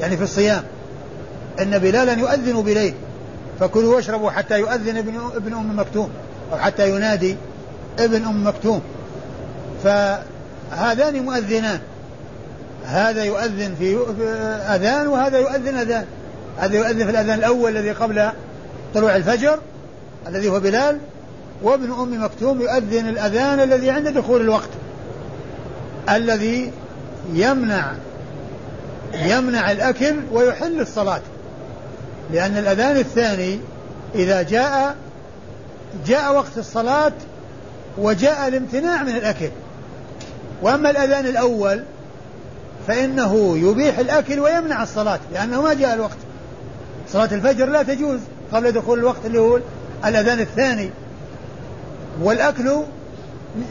يعني 0.00 0.16
في 0.16 0.22
الصيام. 0.22 0.62
إن 1.60 1.78
بلالا 1.78 2.12
يؤذن 2.12 2.62
بليل. 2.62 2.94
فكلوا 3.60 3.94
واشربوا 3.94 4.30
حتى 4.30 4.58
يؤذن 4.58 4.96
ابن 4.96 5.30
ابن 5.36 5.52
أم 5.54 5.78
مكتوم 5.78 6.10
أو 6.52 6.58
حتى 6.58 6.90
ينادي 6.90 7.36
ابن 7.98 8.24
أم 8.24 8.46
مكتوم. 8.46 8.82
فهذان 9.84 11.22
مؤذنان. 11.22 11.80
هذا 12.84 13.24
يؤذن 13.24 13.74
في 13.78 13.98
أذان 14.74 15.06
وهذا 15.06 15.38
يؤذن 15.38 15.76
أذان. 15.76 16.04
هذا 16.58 16.76
يؤذن 16.76 17.04
في 17.04 17.10
الأذان 17.10 17.38
الأول 17.38 17.76
الذي 17.76 17.90
قبل 17.90 18.28
طلوع 18.94 19.16
الفجر 19.16 19.58
الذي 20.28 20.48
هو 20.48 20.60
بلال 20.60 20.98
وابن 21.62 21.92
أم 21.92 22.24
مكتوم 22.24 22.60
يؤذن 22.60 23.08
الأذان 23.08 23.60
الذي 23.60 23.90
عند 23.90 24.08
دخول 24.08 24.40
الوقت. 24.40 24.68
الذي 26.10 26.72
يمنع 27.32 27.92
يمنع 29.14 29.70
الأكل 29.70 30.16
ويحل 30.32 30.80
الصلاة. 30.80 31.20
لأن 32.32 32.58
الأذان 32.58 32.96
الثاني 32.96 33.60
إذا 34.14 34.42
جاء 34.42 34.96
جاء 36.06 36.34
وقت 36.34 36.58
الصلاة 36.58 37.12
وجاء 37.98 38.48
الامتناع 38.48 39.02
من 39.02 39.16
الأكل. 39.16 39.50
وأما 40.62 40.90
الأذان 40.90 41.26
الأول 41.26 41.82
فإنه 42.86 43.58
يبيح 43.58 43.98
الأكل 43.98 44.40
ويمنع 44.40 44.82
الصلاة 44.82 45.18
لأنه 45.32 45.62
ما 45.62 45.74
جاء 45.74 45.94
الوقت. 45.94 46.16
صلاة 47.12 47.28
الفجر 47.32 47.66
لا 47.66 47.82
تجوز 47.82 48.18
قبل 48.52 48.72
دخول 48.72 48.98
الوقت 48.98 49.26
اللي 49.26 49.38
هو 49.38 49.60
الأذان 50.04 50.40
الثاني. 50.40 50.90
والأكل 52.22 52.68
آه، 52.68 52.84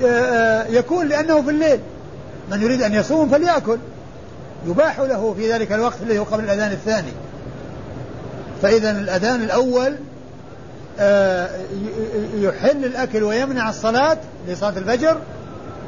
آه، 0.06 0.68
يكون 0.68 1.08
لأنه 1.08 1.42
في 1.42 1.50
الليل. 1.50 1.80
من 2.52 2.62
يريد 2.62 2.82
أن 2.82 2.94
يصوم 2.94 3.30
فليأكل. 3.30 3.78
يباح 4.68 5.00
له 5.00 5.34
في 5.38 5.54
ذلك 5.54 5.72
الوقت 5.72 5.98
الذي 6.02 6.20
هو 6.20 6.24
قبل 6.24 6.44
الأذان 6.44 6.72
الثاني. 6.72 7.12
فإذا 8.62 8.92
الأذان 8.92 9.42
الأول 9.42 9.96
آه، 11.00 11.50
يحل 12.36 12.86
الأكل 12.86 13.24
ويمنع 13.24 13.70
الصلاة 13.70 14.18
لصلاة 14.48 14.78
الفجر 14.78 15.18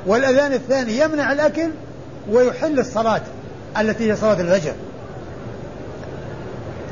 والأذان 0.05 0.53
الثاني 0.53 0.99
يمنع 0.99 1.31
الأكل 1.31 1.69
ويحل 2.29 2.79
الصلاة 2.79 3.21
التي 3.79 4.11
هي 4.11 4.15
صلاة 4.15 4.41
الفجر. 4.41 4.73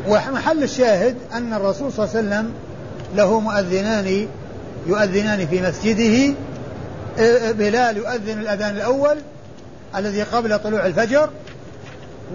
ومحل 0.08 0.64
الشاهد 0.64 1.16
أن 1.34 1.54
الرسول 1.54 1.94
صلى 1.94 2.06
الله 2.06 2.18
عليه 2.18 2.28
وسلم 2.28 2.54
له 3.16 3.40
مؤذنان 3.40 4.28
يؤذنان 4.88 5.48
في 5.48 5.62
مسجده 5.62 6.36
بلال 7.52 7.98
يؤذن 7.98 8.40
الأذان 8.40 8.76
الأول 8.76 9.18
الذي 9.96 10.24
قبل 10.24 10.60
طلوع 10.60 10.86
الفجر 10.86 11.30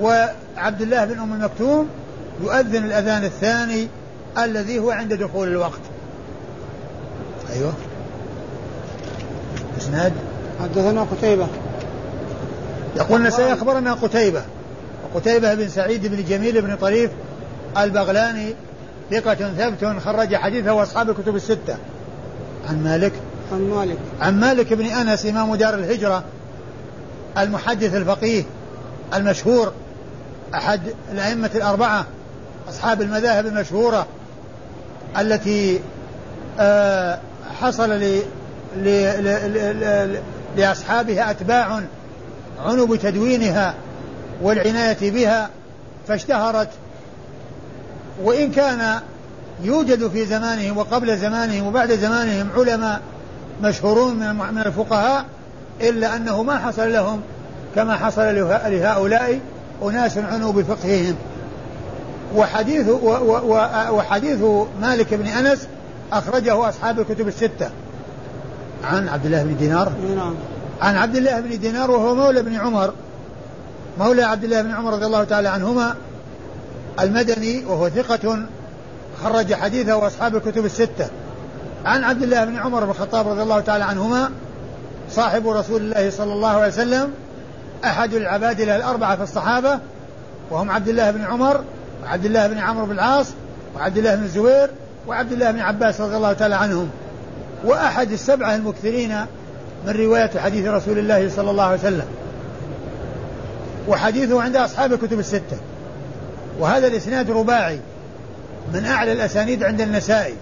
وعبد 0.01 0.83
الله 0.83 1.05
بن 1.05 1.19
أم 1.19 1.33
المكتوم 1.33 1.89
يؤذن 2.43 2.85
الأذان 2.85 3.25
الثاني 3.25 3.89
الذي 4.39 4.79
هو 4.79 4.91
عند 4.91 5.15
دخول 5.15 5.49
الوقت. 5.49 5.81
أيوه. 7.53 7.73
إسناد؟ 9.79 10.13
حدثنا 10.63 11.03
قتيبة. 11.03 11.47
يقول 12.97 13.33
سيخبرنا 13.33 13.95
قتيبة. 13.95 14.43
وقتيبة 15.15 15.55
بن 15.55 15.69
سعيد 15.69 16.07
بن 16.07 16.25
جميل 16.25 16.63
بن 16.63 16.77
طريف 16.77 17.11
البغلاني 17.79 18.55
ثقة 19.11 19.35
ثبت 19.35 20.01
خرج 20.05 20.37
حديثه 20.37 20.73
وأصحاب 20.73 21.11
الكتب 21.11 21.37
الستة. 21.37 21.77
عن 22.69 22.85
مالك؟ 22.85 23.13
عن 23.53 23.71
مالك. 23.71 23.99
عن 24.21 24.41
مالك 24.41 24.73
بن 24.73 24.87
أنس 24.87 25.27
إمام 25.27 25.55
دار 25.55 25.75
الهجرة 25.75 26.25
المحدث 27.39 27.95
الفقيه 27.95 28.43
المشهور 29.15 29.73
أحد 30.55 30.81
الأئمة 31.13 31.51
الأربعة. 31.55 32.07
أصحاب 32.69 33.03
المذاهب 33.03 33.47
المشهورة 33.47 34.07
التي 35.19 35.81
آه، 36.61 37.19
حصل 37.61 37.91
ل 37.91 38.23
لأصحابها 40.57 41.31
أتباع 41.31 41.81
عنوا 42.65 42.87
بتدوينها 42.87 43.75
والعناية 44.43 45.11
بها 45.11 45.51
فاشتهرت. 46.09 46.69
وإن 48.23 48.51
كان 48.51 49.01
يوجد 49.63 50.09
في 50.09 50.27
زمانهم 50.27 50.79
وقبل 50.79 51.19
زمانهم 51.19 51.67
وبعد 51.67 51.93
زمانهم 51.93 52.49
علماء 52.57 53.01
مشهورون 53.63 54.15
من 54.37 54.63
الفقهاء 54.67 55.25
إلا 55.81 56.17
أنه 56.17 56.43
ما 56.43 56.59
حصل 56.59 56.93
لهم 56.93 57.21
كما 57.75 57.97
حصل 57.97 58.35
لهؤلاء 58.67 59.41
أناس 59.83 60.19
عنوا 60.19 60.53
بفقههم. 60.53 61.17
وحديث 62.37 62.89
وحديث 63.91 64.41
مالك 64.81 65.15
بن 65.15 65.27
أنس 65.27 65.69
أخرجه 66.13 66.69
أصحاب 66.69 67.01
الكتب 67.01 67.29
الستة. 67.29 67.71
عن 68.85 69.09
عبد 69.09 69.27
الله 69.27 69.43
بن 69.43 69.57
دينار. 69.57 69.93
نعم. 70.17 70.35
عن 70.83 70.97
عبد 70.97 71.17
الله 71.17 71.41
بن 71.41 71.59
دينار 71.59 71.91
وهو 71.91 72.15
مولى 72.15 72.43
بن 72.43 72.55
عمر. 72.55 72.93
مولى 73.99 74.23
عبد 74.23 74.45
الله 74.45 74.63
بن 74.63 74.71
عمر 74.71 74.93
رضي 74.93 75.07
الله 75.07 75.25
تعالى 75.25 75.49
عنهما 75.49 75.95
المدني 77.01 77.65
وهو 77.65 77.89
ثقة 77.89 78.39
خرج 79.25 79.55
حديثه 79.55 79.97
وأصحاب 79.97 80.37
الكتب 80.37 80.65
الستة. 80.65 81.07
عن 81.85 82.05
عبد 82.05 82.23
الله 82.23 82.45
بن 82.45 82.57
عمر 82.57 82.85
بن 82.85 82.91
الخطاب 82.91 83.29
رضي 83.29 83.43
الله 83.43 83.61
تعالى 83.61 83.85
عنهما 83.85 84.31
صاحب 85.11 85.49
رسول 85.49 85.81
الله 85.81 86.11
صلى 86.11 86.33
الله 86.33 86.49
عليه 86.49 86.69
وسلم 86.69 87.13
أحد 87.85 88.15
العبادلة 88.15 88.77
الأربعة 88.77 89.17
في 89.17 89.23
الصحابة 89.23 89.79
وهم 90.51 90.71
عبد 90.71 90.89
الله 90.89 91.11
بن 91.11 91.25
عمر 91.25 91.65
وعبد 92.03 92.25
الله 92.25 92.47
بن 92.47 92.59
عمرو 92.59 92.87
بن 92.87 92.93
العاص 92.93 93.27
وعبد 93.77 93.99
الله 93.99 94.15
بن 94.15 94.23
الزبير 94.23 94.71
وعبد 95.07 95.33
الله 95.33 95.51
بن 95.51 95.61
عباس 95.61 96.01
رضي 96.01 96.17
الله 96.17 96.33
تعالى 96.33 96.55
عنهم. 96.55 96.91
وأحد 97.65 98.13
السبعة 98.13 98.55
المكثرين 98.55 99.17
من 99.87 99.93
رواية 99.93 100.31
حديث 100.39 100.67
رسول 100.67 100.99
الله 100.99 101.31
صلى 101.37 101.51
الله 101.51 101.65
عليه 101.65 101.79
وسلم. 101.79 102.07
وحديثه 103.89 104.43
عند 104.43 104.57
أصحاب 104.57 104.93
الكتب 104.93 105.19
الستة. 105.19 105.57
وهذا 106.59 106.87
الإسناد 106.87 107.31
رباعي 107.31 107.79
من 108.75 108.85
أعلى 108.85 109.13
الأسانيد 109.13 109.65
عند 109.65 109.81
النسائي. 109.81 110.35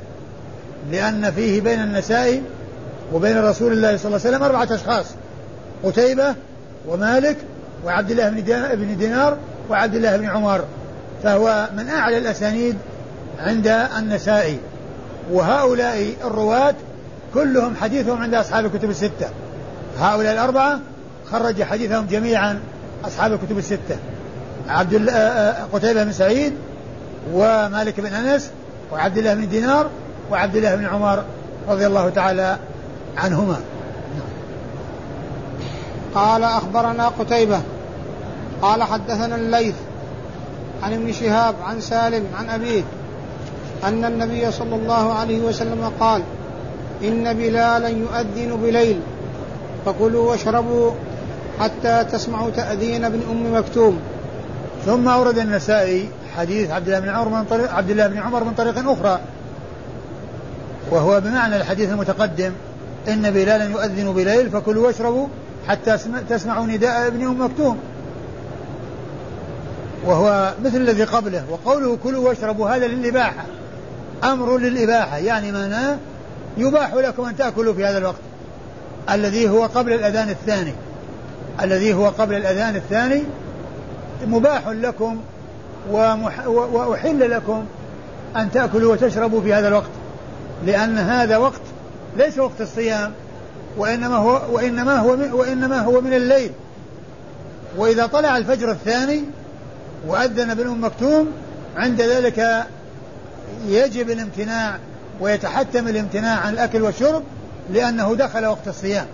لأن 0.91 1.31
فيه 1.31 1.61
بين 1.61 1.81
النسائي 1.81 2.43
وبين 3.13 3.39
رسول 3.39 3.73
الله 3.73 3.97
صلى 3.97 4.07
الله 4.07 4.21
عليه 4.27 4.37
وسلم 4.37 4.43
أربعة 4.43 4.75
أشخاص. 4.75 5.07
قتيبة 5.85 6.35
ومالك 6.89 7.37
وعبد 7.85 8.11
الله 8.11 8.29
بن 8.75 8.97
دينار 8.97 9.37
وعبد 9.71 9.95
الله 9.95 10.17
بن 10.17 10.27
عمر. 10.27 10.65
فهو 11.23 11.69
من 11.77 11.89
أعلى 11.89 12.19
الأسانيد 12.19 12.77
عند 13.39 13.67
النسائي. 13.99 14.59
وهؤلاء 15.33 16.15
الرواة 16.25 16.75
كلهم 17.35 17.77
حديثهم 17.77 18.23
عند 18.23 18.35
أصحاب 18.35 18.65
الكتب 18.67 18.91
الستة. 18.91 19.29
هؤلاء 19.99 20.33
الأربعة 20.33 20.81
خرج 21.33 21.63
حديثهم 21.63 22.07
جميعا 22.07 22.61
أصحاب 23.05 23.33
الكتب 23.33 23.59
الستة. 23.59 23.97
عبد 24.69 25.09
آه، 25.09 25.13
آه، 25.13 25.67
قتيبة 25.73 26.05
بن 26.05 26.13
سعيد 26.13 26.53
ومالك 27.33 28.01
بن 28.01 28.15
أنس 28.15 28.51
وعبد 28.93 29.19
الله 29.19 29.35
بن 29.35 29.49
دينار 29.49 29.91
وعبد 30.31 30.57
الله 30.57 30.75
بن 30.75 30.87
عمر 30.87 31.25
رضي 31.69 31.87
الله 31.87 32.11
تعالى 32.11 32.57
عنهما. 33.17 33.61
قال 36.15 36.45
أخبرنا 36.45 37.09
قتيبة 37.09 37.61
قال 38.63 38.83
حدثنا 38.83 39.37
الليث 39.37 39.75
عن 40.83 40.93
ابن 40.93 41.13
شهاب 41.13 41.55
عن 41.65 41.81
سالم 41.81 42.25
عن 42.39 42.49
أبيه 42.49 42.83
أن 43.85 44.05
النبي 44.05 44.53
صلى 44.53 44.75
الله 44.75 45.13
عليه 45.13 45.41
وسلم 45.41 45.93
قال 46.01 46.23
إن 47.05 47.35
بلالا 47.35 47.89
يؤذن 47.89 48.57
بليل 48.63 49.01
فكلوا 49.87 50.31
واشربوا 50.31 50.91
حتى 51.61 52.05
تسمعوا 52.13 52.51
تأذين 52.51 53.05
ابن 53.05 53.21
أم 53.31 53.59
مكتوم. 53.59 54.01
ثم 54.87 55.09
أورد 55.09 55.39
النسائي 55.39 56.09
حديث 56.37 56.71
عبد 56.71 56.89
الله 56.89 57.01
بن 57.01 57.09
عمر 57.09 57.29
من 57.29 57.45
طريق 57.45 57.73
عبد 57.73 57.91
الله 57.91 58.07
بن 58.07 58.19
عمر 58.19 58.45
من 58.45 58.53
طريق 58.53 58.91
أخرى 58.91 59.21
وهو 60.91 61.21
بمعنى 61.21 61.57
الحديث 61.57 61.91
المتقدم 61.91 62.53
إن 63.09 63.31
بلالا 63.31 63.65
يؤذن 63.65 64.13
بليل 64.13 64.51
فكلوا 64.51 64.87
واشربوا 64.87 65.27
حتى 65.69 65.99
تسمعوا 66.29 66.67
نداء 66.67 67.07
ابن 67.07 67.27
أم 67.27 67.45
مكتوم. 67.45 67.79
وهو 70.07 70.55
مثل 70.65 70.77
الذي 70.77 71.05
قبله 71.05 71.45
وقوله 71.51 71.99
كلوا 72.05 72.29
واشربوا 72.29 72.71
هذا 72.71 72.87
للإباحة. 72.87 73.45
أمر 74.25 74.59
للإباحة 74.59 75.19
يعني 75.19 75.53
معناه 75.53 75.99
يباح 76.59 76.95
لكم 76.95 77.25
أن 77.25 77.37
تأكلوا 77.37 77.75
في 77.75 77.85
هذا 77.85 77.99
الوقت. 77.99 78.21
الذي 79.11 79.49
هو 79.49 79.65
قبل 79.67 79.93
الأذان 79.93 80.29
الثاني. 80.29 80.73
الذي 81.63 81.95
هو 81.95 82.09
قبل 82.09 82.35
الأذان 82.35 82.77
الثاني 82.77 83.23
مباح 84.27 84.69
لكم 84.69 85.21
ومح 85.91 86.47
وأحل 86.47 87.31
لكم 87.31 87.65
أن 88.37 88.51
تأكلوا 88.51 88.93
وتشربوا 88.93 89.41
في 89.41 89.55
هذا 89.55 89.69
الوقت. 89.69 89.91
لأن 90.67 90.99
هذا 90.99 91.37
وقت 91.37 91.61
ليس 92.17 92.39
وقت 92.39 92.61
الصيام 92.61 93.13
وإنما 93.77 94.17
هو 94.17 94.41
وإنما 94.53 94.99
هو 94.99 95.17
من 95.17 95.33
وإنما 95.33 95.81
هو 95.81 96.01
من 96.01 96.15
الليل. 96.15 96.51
وإذا 97.77 98.07
طلع 98.07 98.37
الفجر 98.37 98.71
الثاني 98.71 99.25
وأذن 100.07 100.51
ابن 100.51 100.69
أم 100.69 100.85
مكتوم 100.85 101.33
عند 101.77 102.03
ذلك 102.03 102.67
يجب 103.67 104.11
الامتناع 104.11 104.79
ويتحتم 105.21 105.89
الامتناع 105.89 106.39
عن 106.39 106.53
الأكل 106.53 106.83
والشرب 106.83 107.23
لأنه 107.73 108.15
دخل 108.15 108.47
وقت 108.47 108.69
الصيام. 108.69 109.07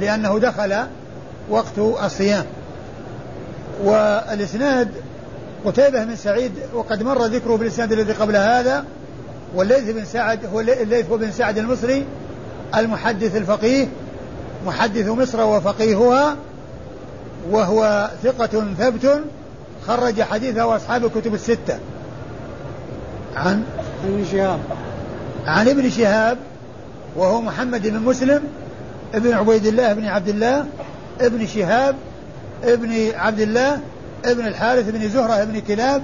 لأنه 0.00 0.38
دخل 0.38 0.86
وقت 1.50 1.78
الصيام. 1.78 2.44
والإسناد 3.84 4.88
قتيبة 5.64 6.04
بن 6.04 6.16
سعيد 6.16 6.52
وقد 6.74 7.02
مر 7.02 7.26
ذكره 7.26 7.56
بالإسناد 7.56 7.92
الذي 7.92 8.12
قبل 8.12 8.36
هذا 8.36 8.84
والليث 9.54 9.90
بن 9.90 10.04
سعد 10.04 10.46
هو 10.46 10.60
الليث 10.60 11.06
بن 11.06 11.30
سعد 11.30 11.58
المصري 11.58 12.06
المحدث 12.76 13.36
الفقيه 13.36 13.88
محدث 14.66 15.08
مصر 15.08 15.44
وفقيهها 15.44 16.36
وهو 17.50 18.10
ثقة 18.22 18.64
ثبت 18.78 19.22
خرج 19.88 20.22
حديثه 20.22 20.76
أصحاب 20.76 21.04
الكتب 21.04 21.34
الستة. 21.34 21.78
عن؟ 23.36 23.64
ابن 24.04 24.24
شهاب. 24.32 24.60
عن 25.46 25.68
ابن 25.68 25.90
شهاب 25.90 26.38
وهو 27.16 27.40
محمد 27.40 27.86
بن 27.86 27.98
مسلم 27.98 28.42
ابن 29.14 29.32
عبيد 29.32 29.66
الله 29.66 29.92
بن 29.92 30.04
عبد 30.04 30.28
الله 30.28 30.66
ابن 31.20 31.46
شهاب 31.46 31.96
ابن 32.64 33.10
عبد 33.14 33.40
الله 33.40 33.80
ابن 34.24 34.46
الحارث 34.46 34.90
بن 34.90 35.08
زهرة 35.08 35.44
بن 35.44 35.60
كلاب 35.60 36.02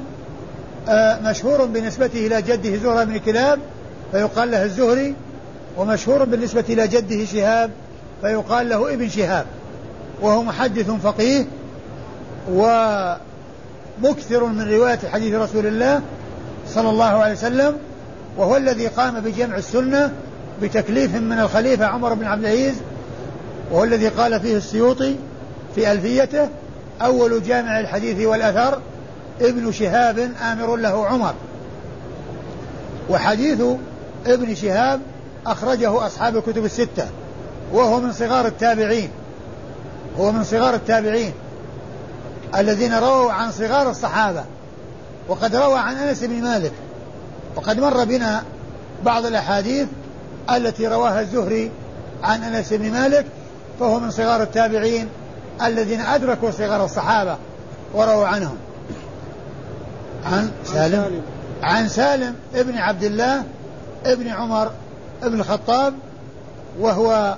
آه، 0.89 1.21
مشهور 1.21 1.65
بنسبته 1.65 2.27
إلى 2.27 2.43
جده 2.43 2.77
زهرة 2.77 3.05
بن 3.05 3.19
كلاب 3.19 3.59
فيقال 4.13 4.51
له 4.51 4.65
الزهري 4.65 5.15
ومشهور 5.77 6.25
بالنسبة 6.25 6.65
إلى 6.69 6.89
جده 6.89 7.25
شهاب 7.25 7.71
فيقال 8.21 8.69
له 8.69 8.95
ابن 8.95 9.09
شهاب 9.09 9.47
وهو 10.21 10.43
محدث 10.43 10.91
فقيه 10.91 11.45
ومكثر 13.99 14.45
من 14.45 14.71
رواية 14.71 14.99
حديث 15.13 15.35
رسول 15.35 15.67
الله 15.67 16.01
صلى 16.69 16.91
الله 16.91 17.05
عليه 17.05 17.33
وسلم 17.33 17.77
وهو 18.37 18.57
الذي 18.57 18.87
قام 18.87 19.21
بجمع 19.21 19.57
السنة 19.57 20.13
بتكليف 20.63 21.15
من 21.15 21.39
الخليفة 21.39 21.85
عمر 21.85 22.15
بن 22.15 22.25
عبد 22.25 22.45
العزيز 22.45 22.75
وهو 23.71 23.85
الذي 23.85 24.09
قال 24.09 24.41
فيه 24.41 24.57
السيوطي 24.57 25.17
في 25.75 25.93
ألفيته 25.93 26.49
أول 27.03 27.43
جامع 27.43 27.81
الحديث 27.81 28.27
والأثر 28.27 28.79
ابن 29.41 29.73
شهاب 29.73 30.31
آمر 30.43 30.77
له 30.77 31.07
عمر. 31.07 31.35
وحديث 33.11 33.63
ابن 34.27 34.55
شهاب 34.55 35.01
أخرجه 35.47 36.07
أصحاب 36.07 36.37
الكتب 36.37 36.65
الستة 36.65 37.07
وهو 37.73 38.01
من 38.01 38.13
صغار 38.13 38.47
التابعين 38.47 39.11
هو 40.19 40.33
من 40.33 40.45
صغار 40.45 40.75
التابعين. 40.75 41.33
الذين 42.57 42.95
رووا 42.95 43.33
عن 43.33 43.53
صغار 43.53 43.91
الصحابة 43.91 44.45
وقد 45.29 45.57
روى 45.57 45.79
عن 45.79 45.97
أنس 45.97 46.25
بن 46.25 46.43
مالك 46.43 46.73
وقد 47.57 47.81
مر 47.81 48.05
بنا 48.05 48.43
بعض 49.05 49.27
الأحاديث 49.27 49.89
التي 50.51 50.87
رواها 50.87 51.21
الزهري 51.21 51.71
عن 52.23 52.43
أنس 52.43 52.73
بن 52.73 52.93
مالك 52.93 53.27
فهو 53.81 54.01
من 54.01 54.11
صغار 54.11 54.43
التابعين 54.43 55.09
الذين 55.63 56.01
أدركوا 56.01 56.51
صغار 56.51 56.85
الصحابة 56.85 57.37
ورووا 57.95 58.27
عنهم. 58.27 58.57
عن 60.25 60.51
سالم؟ 60.65 61.23
عن 61.63 61.89
سالم 61.89 62.35
ابن 62.55 62.79
عبد 62.79 63.03
الله 63.03 63.45
ابن 64.07 64.29
عمر 64.29 64.71
ابن 65.23 65.41
الخطاب 65.41 65.95
وهو 66.81 67.37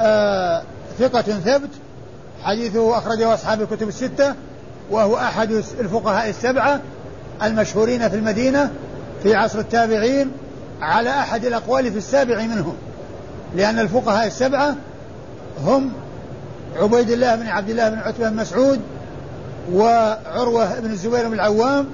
آه 0.00 0.62
ثقة 0.98 1.22
ثبت 1.22 1.70
حديثه 2.42 2.98
أخرجه 2.98 3.34
أصحاب 3.34 3.62
الكتب 3.62 3.88
الستة 3.88 4.34
وهو 4.90 5.16
أحد 5.16 5.50
الفقهاء 5.80 6.28
السبعة 6.28 6.80
المشهورين 7.42 8.08
في 8.08 8.16
المدينة 8.16 8.70
في 9.22 9.34
عصر 9.34 9.58
التابعين 9.58 10.30
على 10.80 11.10
أحد 11.10 11.44
الأقوال 11.44 11.92
في 11.92 11.98
السابع 11.98 12.42
منهم 12.42 12.74
لأن 13.56 13.78
الفقهاء 13.78 14.26
السبعة 14.26 14.76
هم 15.64 15.92
عبيد 16.76 17.10
الله 17.10 17.36
بن 17.36 17.46
عبد 17.46 17.70
الله 17.70 17.88
بن 17.88 17.98
عتبة 17.98 18.30
بن 18.30 18.36
مسعود 18.36 18.80
وعروة 19.72 20.80
بن 20.80 20.90
الزبير 20.90 21.28
بن 21.28 21.34
العوام 21.34 21.86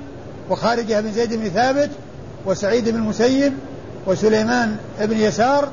وخارجة 0.51 1.01
بن 1.01 1.13
زيد 1.13 1.35
بن 1.35 1.49
ثابت 1.49 1.91
وسعيد 2.47 2.89
بن 2.89 2.97
المسيب 2.97 3.53
وسليمان 4.07 4.77
بن 5.01 5.17
يسار 5.17 5.69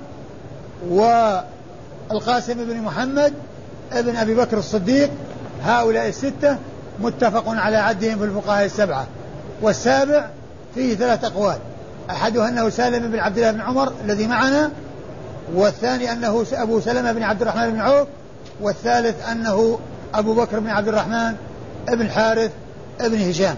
والقاسم 0.89 2.53
بن 2.53 2.81
محمد 2.81 3.33
ابن 3.91 4.15
أبي 4.15 4.35
بكر 4.35 4.57
الصديق 4.57 5.09
هؤلاء 5.63 6.07
الستة 6.07 6.57
متفق 6.99 7.43
على 7.47 7.77
عدهم 7.77 8.17
في 8.17 8.25
الفقهاء 8.25 8.65
السبعة. 8.65 9.07
والسابع 9.61 10.29
فيه 10.75 10.95
ثلاث 10.95 11.23
أقوال. 11.23 11.57
أحدها 12.09 12.49
أنه 12.49 12.69
سالم 12.69 13.11
بن 13.11 13.19
عبد 13.19 13.37
الله 13.37 13.51
بن 13.51 13.61
عمر 13.61 13.91
الذي 14.03 14.27
معنا 14.27 14.71
والثاني 15.53 16.11
أنه 16.11 16.45
أبو 16.53 16.79
سلمة 16.79 17.11
بن 17.11 17.23
عبد 17.23 17.41
الرحمن 17.41 17.71
بن 17.71 17.79
عوف 17.79 18.07
والثالث 18.61 19.29
أنه 19.29 19.79
أبو 20.13 20.33
بكر 20.33 20.59
بن 20.59 20.69
عبد 20.69 20.87
الرحمن 20.87 21.35
بن 21.87 22.01
الحارث 22.01 22.51
بن 22.99 23.29
هشام. 23.29 23.55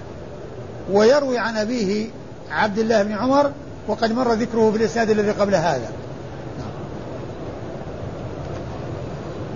ويروي 0.91 1.38
عن 1.38 1.57
أبيه 1.57 2.07
عبد 2.51 2.80
الله 2.80 3.03
بن 3.03 3.11
عمر 3.11 3.51
وقد 3.88 4.11
مر 4.11 4.34
ذكره 4.34 4.71
في 4.71 4.78
الإسناد 4.78 5.09
الذي 5.09 5.32
قبل 5.32 5.55
هذا. 5.55 5.89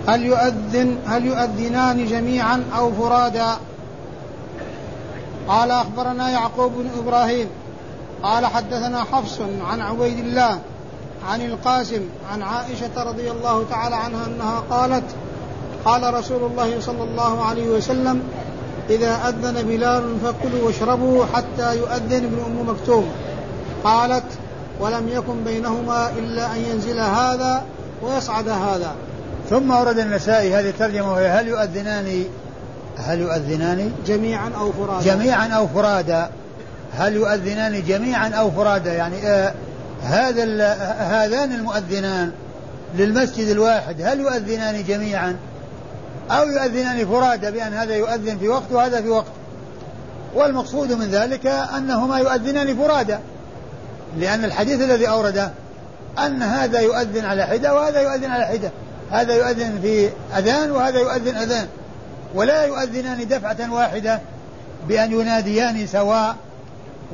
هل 0.08 0.24
يؤذن 0.24 0.96
هل 1.06 1.26
يؤذنان 1.26 2.06
جميعا 2.06 2.64
أو 2.76 2.92
فرادا؟ 2.92 3.56
قال 5.48 5.70
أخبرنا 5.70 6.30
يعقوب 6.30 6.72
بن 6.72 6.90
إبراهيم 6.98 7.48
قال 8.22 8.46
حدثنا 8.46 9.04
حفص 9.04 9.40
عن 9.70 9.80
عبيد 9.80 10.18
الله 10.18 10.58
عن 11.28 11.40
القاسم 11.40 12.00
عن 12.32 12.42
عائشة 12.42 13.04
رضي 13.04 13.30
الله 13.30 13.64
تعالى 13.70 13.96
عنها 13.96 14.26
أنها 14.26 14.62
قالت 14.70 15.04
قال 15.84 16.14
رسول 16.14 16.50
الله 16.50 16.80
صلى 16.80 17.02
الله 17.02 17.44
عليه 17.44 17.68
وسلم 17.68 18.22
إذا 18.90 19.28
أذن 19.28 19.62
بلال 19.62 20.16
فكلوا 20.24 20.66
واشربوا 20.66 21.24
حتى 21.34 21.76
يؤذن 21.76 22.24
ابن 22.24 22.42
أم 22.46 22.68
مكتوم. 22.70 23.08
قالت 23.84 24.24
ولم 24.80 25.08
يكن 25.08 25.44
بينهما 25.44 26.10
إلا 26.10 26.52
أن 26.52 26.64
ينزل 26.70 27.00
هذا 27.00 27.62
ويصعد 28.02 28.48
هذا. 28.48 28.94
ثم 29.52 29.70
ورد 29.70 29.98
النسائي 29.98 30.54
هذه 30.54 30.68
الترجمة 30.68 31.12
وهي 31.12 31.28
هل 31.28 31.48
يؤذنان 31.48 32.24
هل 32.96 33.20
يؤذنان؟ 33.20 33.92
جميعا 34.06 34.50
أو 34.58 34.72
فرادا. 34.72 35.14
جميعا 35.14 35.48
أو 35.48 35.68
فرادا. 35.68 36.30
هل 36.92 37.16
يؤذنان 37.16 37.84
جميعا 37.84 38.28
أو 38.28 38.50
فرادا؟ 38.50 38.94
يعني 38.94 39.26
آه 39.26 39.54
هذا 40.02 40.44
هذان 40.98 41.52
المؤذنان 41.52 42.32
للمسجد 42.94 43.48
الواحد 43.48 44.02
هل 44.02 44.20
يؤذنان 44.20 44.84
جميعا؟ 44.84 45.36
أو 46.30 46.48
يؤذنان 46.48 47.06
فرادا 47.06 47.50
بأن 47.50 47.74
هذا 47.74 47.96
يؤذن 47.96 48.38
في 48.38 48.48
وقت 48.48 48.72
وهذا 48.72 49.02
في 49.02 49.08
وقت. 49.08 49.32
والمقصود 50.34 50.92
من 50.92 51.06
ذلك 51.06 51.46
أنهما 51.46 52.18
يؤذنان 52.18 52.76
فرادا. 52.76 53.20
لأن 54.18 54.44
الحديث 54.44 54.80
الذي 54.80 55.08
أورده 55.08 55.50
أن 56.26 56.42
هذا 56.42 56.80
يؤذن 56.80 57.24
على 57.24 57.46
حدة 57.46 57.74
وهذا 57.74 58.00
يؤذن 58.00 58.30
على 58.30 58.46
حدة. 58.46 58.70
هذا 59.12 59.34
يؤذن 59.34 59.78
في 59.82 60.10
أذان 60.38 60.70
وهذا 60.70 60.98
يؤذن 60.98 61.36
أذان. 61.36 61.66
ولا 62.34 62.64
يؤذنان 62.64 63.28
دفعة 63.28 63.72
واحدة 63.72 64.20
بأن 64.88 65.12
يناديان 65.12 65.86
سواء 65.86 66.36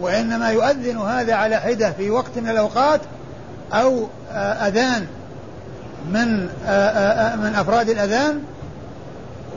وإنما 0.00 0.50
يؤذن 0.50 0.98
هذا 0.98 1.34
على 1.34 1.56
حدة 1.56 1.90
في 1.92 2.10
وقت 2.10 2.38
من 2.38 2.48
الأوقات 2.48 3.00
أو 3.72 4.06
أذان 4.66 5.06
من 6.10 6.42
من 7.42 7.54
أفراد 7.56 7.88
الأذان. 7.88 8.42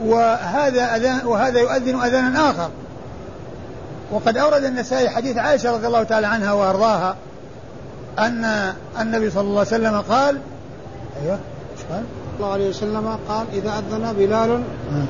وهذا 0.03 0.95
أذان 0.95 1.25
وهذا 1.25 1.59
يؤذن 1.59 2.01
أذانا 2.01 2.49
آخر. 2.49 2.69
وقد 4.11 4.37
أورد 4.37 4.63
النسائي 4.63 5.09
حديث 5.09 5.37
عائشة 5.37 5.71
رضي 5.71 5.87
الله 5.87 6.03
تعالى 6.03 6.27
عنها 6.27 6.53
وأرضاها 6.53 7.15
أن 8.19 8.73
النبي 8.99 9.29
صلى 9.29 9.41
الله 9.41 9.59
عليه 9.59 9.67
وسلم 9.67 10.01
قال 10.01 10.37
أيوه 11.23 11.39
إيش 11.71 11.81
قال؟ 11.91 12.03
الله 12.37 12.53
عليه 12.53 12.69
وسلم 12.69 13.17
قال 13.29 13.45
إذا 13.53 13.69
أذن 13.79 14.13
بلال 14.13 14.51
آه. 14.51 15.05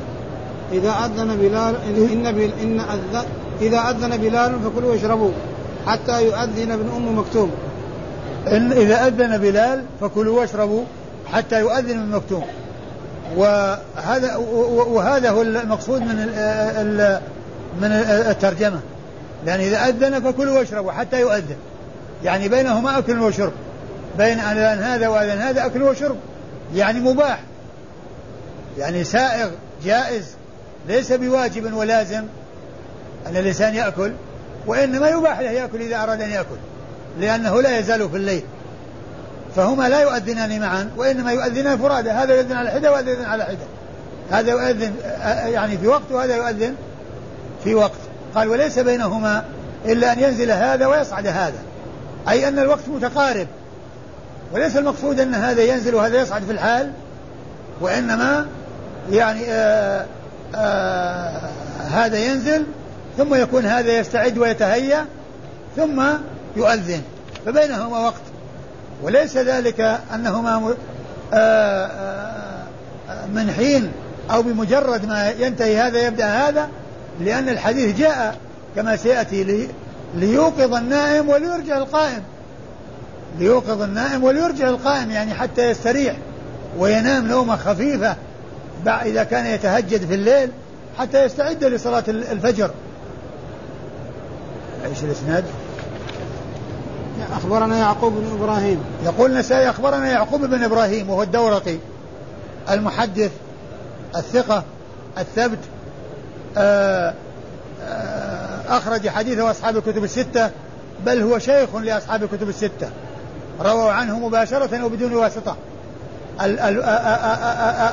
إذا 0.71 0.91
أذن 0.91 1.37
بلال 1.37 1.75
إن 1.87 2.25
إن 2.61 2.79
أذن 2.79 3.23
إذا 3.61 3.89
أذن 3.89 4.17
بلال 4.17 4.55
فكلوا 4.65 4.91
واشربوا 4.91 5.31
حتى 5.87 6.25
يؤذن 6.25 6.71
ابن 6.71 6.89
أم 6.95 7.19
مكتوم. 7.19 7.51
إن 8.47 8.71
إذا 8.71 9.07
أذن 9.07 9.37
بلال 9.37 9.83
فكلوا 10.01 10.39
واشربوا 10.39 10.83
حتى 11.33 11.59
يؤذن 11.59 11.99
ابن 11.99 12.11
مكتوم. 12.11 12.43
وهذا 13.37 14.35
وهذا 14.87 15.29
هو 15.29 15.41
المقصود 15.41 16.01
من 16.01 16.15
من 17.81 17.91
الترجمة. 18.31 18.79
لأن 19.45 19.59
إذا 19.59 19.87
أذن 19.87 20.19
فكلوا 20.19 20.59
واشربوا 20.59 20.91
حتى 20.91 21.21
يؤذن. 21.21 21.55
يعني 22.23 22.49
بينهما 22.49 22.97
أكل 22.97 23.19
وشرب. 23.19 23.51
بين 24.17 24.39
أذان 24.39 24.79
هذا 24.79 25.07
وأذان 25.07 25.37
هذا 25.37 25.65
أكل 25.65 25.83
وشرب. 25.83 26.15
يعني 26.75 26.99
مباح. 26.99 27.39
يعني 28.77 29.03
سائغ 29.03 29.49
جائز. 29.83 30.25
ليس 30.87 31.11
بواجب 31.11 31.73
ولازم 31.73 32.23
أن 33.27 33.37
الإنسان 33.37 33.75
يأكل 33.75 34.11
وإنما 34.67 35.09
يباح 35.09 35.39
له 35.39 35.51
يأكل 35.51 35.81
إذا 35.81 36.03
أراد 36.03 36.21
أن 36.21 36.29
يأكل 36.29 36.55
لأنه 37.19 37.61
لا 37.61 37.79
يزال 37.79 38.09
في 38.09 38.17
الليل. 38.17 38.43
فهما 39.55 39.89
لا 39.89 39.99
يؤذنان 39.99 40.59
معا 40.59 40.91
وإنما 40.97 41.31
يؤذنان 41.31 41.77
فرادى 41.77 42.09
هذا 42.09 42.35
يؤذن 42.35 42.55
على 42.55 42.71
حدة 42.71 42.91
وهذا 42.91 43.09
يؤذن 43.09 43.25
على 43.25 43.43
حدة. 43.43 43.65
هذا 44.31 44.51
يؤذن 44.51 44.93
يعني 45.53 45.77
في 45.77 45.87
وقت 45.87 46.11
وهذا 46.11 46.35
يؤذن 46.35 46.75
في 47.63 47.75
وقت. 47.75 47.99
قال 48.35 48.47
وليس 48.47 48.79
بينهما 48.79 49.45
إلا 49.85 50.13
أن 50.13 50.19
ينزل 50.19 50.51
هذا 50.51 50.87
ويصعد 50.87 51.27
هذا. 51.27 51.59
أي 52.29 52.47
أن 52.47 52.59
الوقت 52.59 52.87
متقارب. 52.87 53.47
وليس 54.53 54.77
المقصود 54.77 55.19
أن 55.19 55.35
هذا 55.35 55.61
ينزل 55.63 55.95
وهذا 55.95 56.21
يصعد 56.21 56.43
في 56.43 56.51
الحال 56.51 56.91
وإنما 57.81 58.47
يعني 59.11 59.45
آآ 59.51 60.05
آآ 60.55 61.41
هذا 61.91 62.17
ينزل 62.17 62.65
ثم 63.17 63.35
يكون 63.35 63.65
هذا 63.65 63.99
يستعد 63.99 64.37
ويتهيأ 64.37 65.05
ثم 65.75 66.03
يؤذن. 66.55 67.01
فبينهما 67.45 67.99
وقت. 67.99 68.21
وليس 69.03 69.37
ذلك 69.37 69.99
أنهما 70.15 70.75
من 73.33 73.51
حين 73.57 73.91
أو 74.31 74.41
بمجرد 74.41 75.05
ما 75.05 75.29
ينتهي 75.29 75.77
هذا 75.77 76.07
يبدأ 76.07 76.25
هذا 76.25 76.69
لأن 77.19 77.49
الحديث 77.49 77.97
جاء 77.97 78.37
كما 78.75 78.95
سيأتي 78.95 79.67
ليوقظ 80.15 80.73
النائم 80.73 81.29
وليرجع 81.29 81.77
القائم. 81.77 82.23
ليوقظ 83.39 83.81
النائم 83.81 84.23
وليرجع 84.23 84.69
القائم 84.69 85.11
يعني 85.11 85.33
حتى 85.33 85.69
يستريح 85.69 86.15
وينام 86.77 87.27
نومة 87.27 87.55
خفيفة 87.55 88.15
إذا 88.87 89.23
كان 89.23 89.45
يتهجد 89.45 90.05
في 90.07 90.13
الليل 90.13 90.49
حتى 90.97 91.25
يستعد 91.25 91.63
لصلاة 91.63 92.03
الفجر. 92.07 92.71
إيش 94.85 95.03
الإسناد؟ 95.03 95.43
أخبرنا 97.33 97.77
يعقوب 97.77 98.13
بن 98.13 98.37
إبراهيم. 98.41 98.83
يقول 99.03 99.31
النسائي 99.31 99.69
اخبرنا 99.69 100.07
يعقوب 100.07 100.45
بن 100.45 100.63
إبراهيم 100.63 101.09
وهو 101.09 101.23
الدورقي 101.23 101.77
المحدث 102.69 103.31
الثقة 104.15 104.63
الثبت 105.17 105.59
آه، 106.57 107.13
آه، 107.83 108.77
أخرج 108.77 109.09
حديثه 109.09 109.51
أصحاب 109.51 109.77
الكتب 109.77 110.03
الستة 110.03 110.49
بل 111.05 111.21
هو 111.21 111.39
شيخ 111.39 111.75
لأصحاب 111.75 112.23
الكتب 112.23 112.49
الستة. 112.49 112.89
رووا 113.61 113.91
عنه 113.91 114.19
مباشرة 114.19 114.85
وبدون 114.85 115.13
واسطة. 115.13 115.55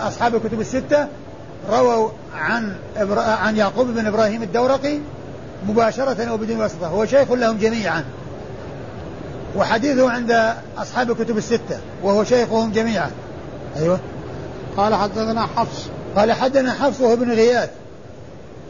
أصحاب 0.08 0.34
الكتب 0.34 0.60
الستة 0.60 1.06
رووا 1.70 2.08
عن 2.34 2.74
عن 3.16 3.56
يعقوب 3.56 3.86
بن 3.86 4.06
إبراهيم 4.06 4.42
الدورقي 4.42 4.98
مباشرة 5.68 6.32
وبدون 6.32 6.56
واسطة. 6.60 6.86
هو 6.86 7.06
شيخ 7.06 7.32
لهم 7.32 7.58
جميعا. 7.58 8.04
وحديثه 9.56 10.10
عند 10.10 10.54
أصحاب 10.78 11.10
الكتب 11.10 11.36
الستة. 11.36 11.78
وهو 12.02 12.24
شيخهم 12.24 12.72
جميعا. 12.72 13.10
أيوه. 13.76 13.98
قال 14.76 14.94
حدثنا 14.94 15.46
حفص. 15.56 15.86
قال 16.16 16.32
حدثنا 16.32 16.72
حفص 16.72 17.00
وهو 17.00 17.12
ابن 17.12 17.32
غياث. 17.32 17.70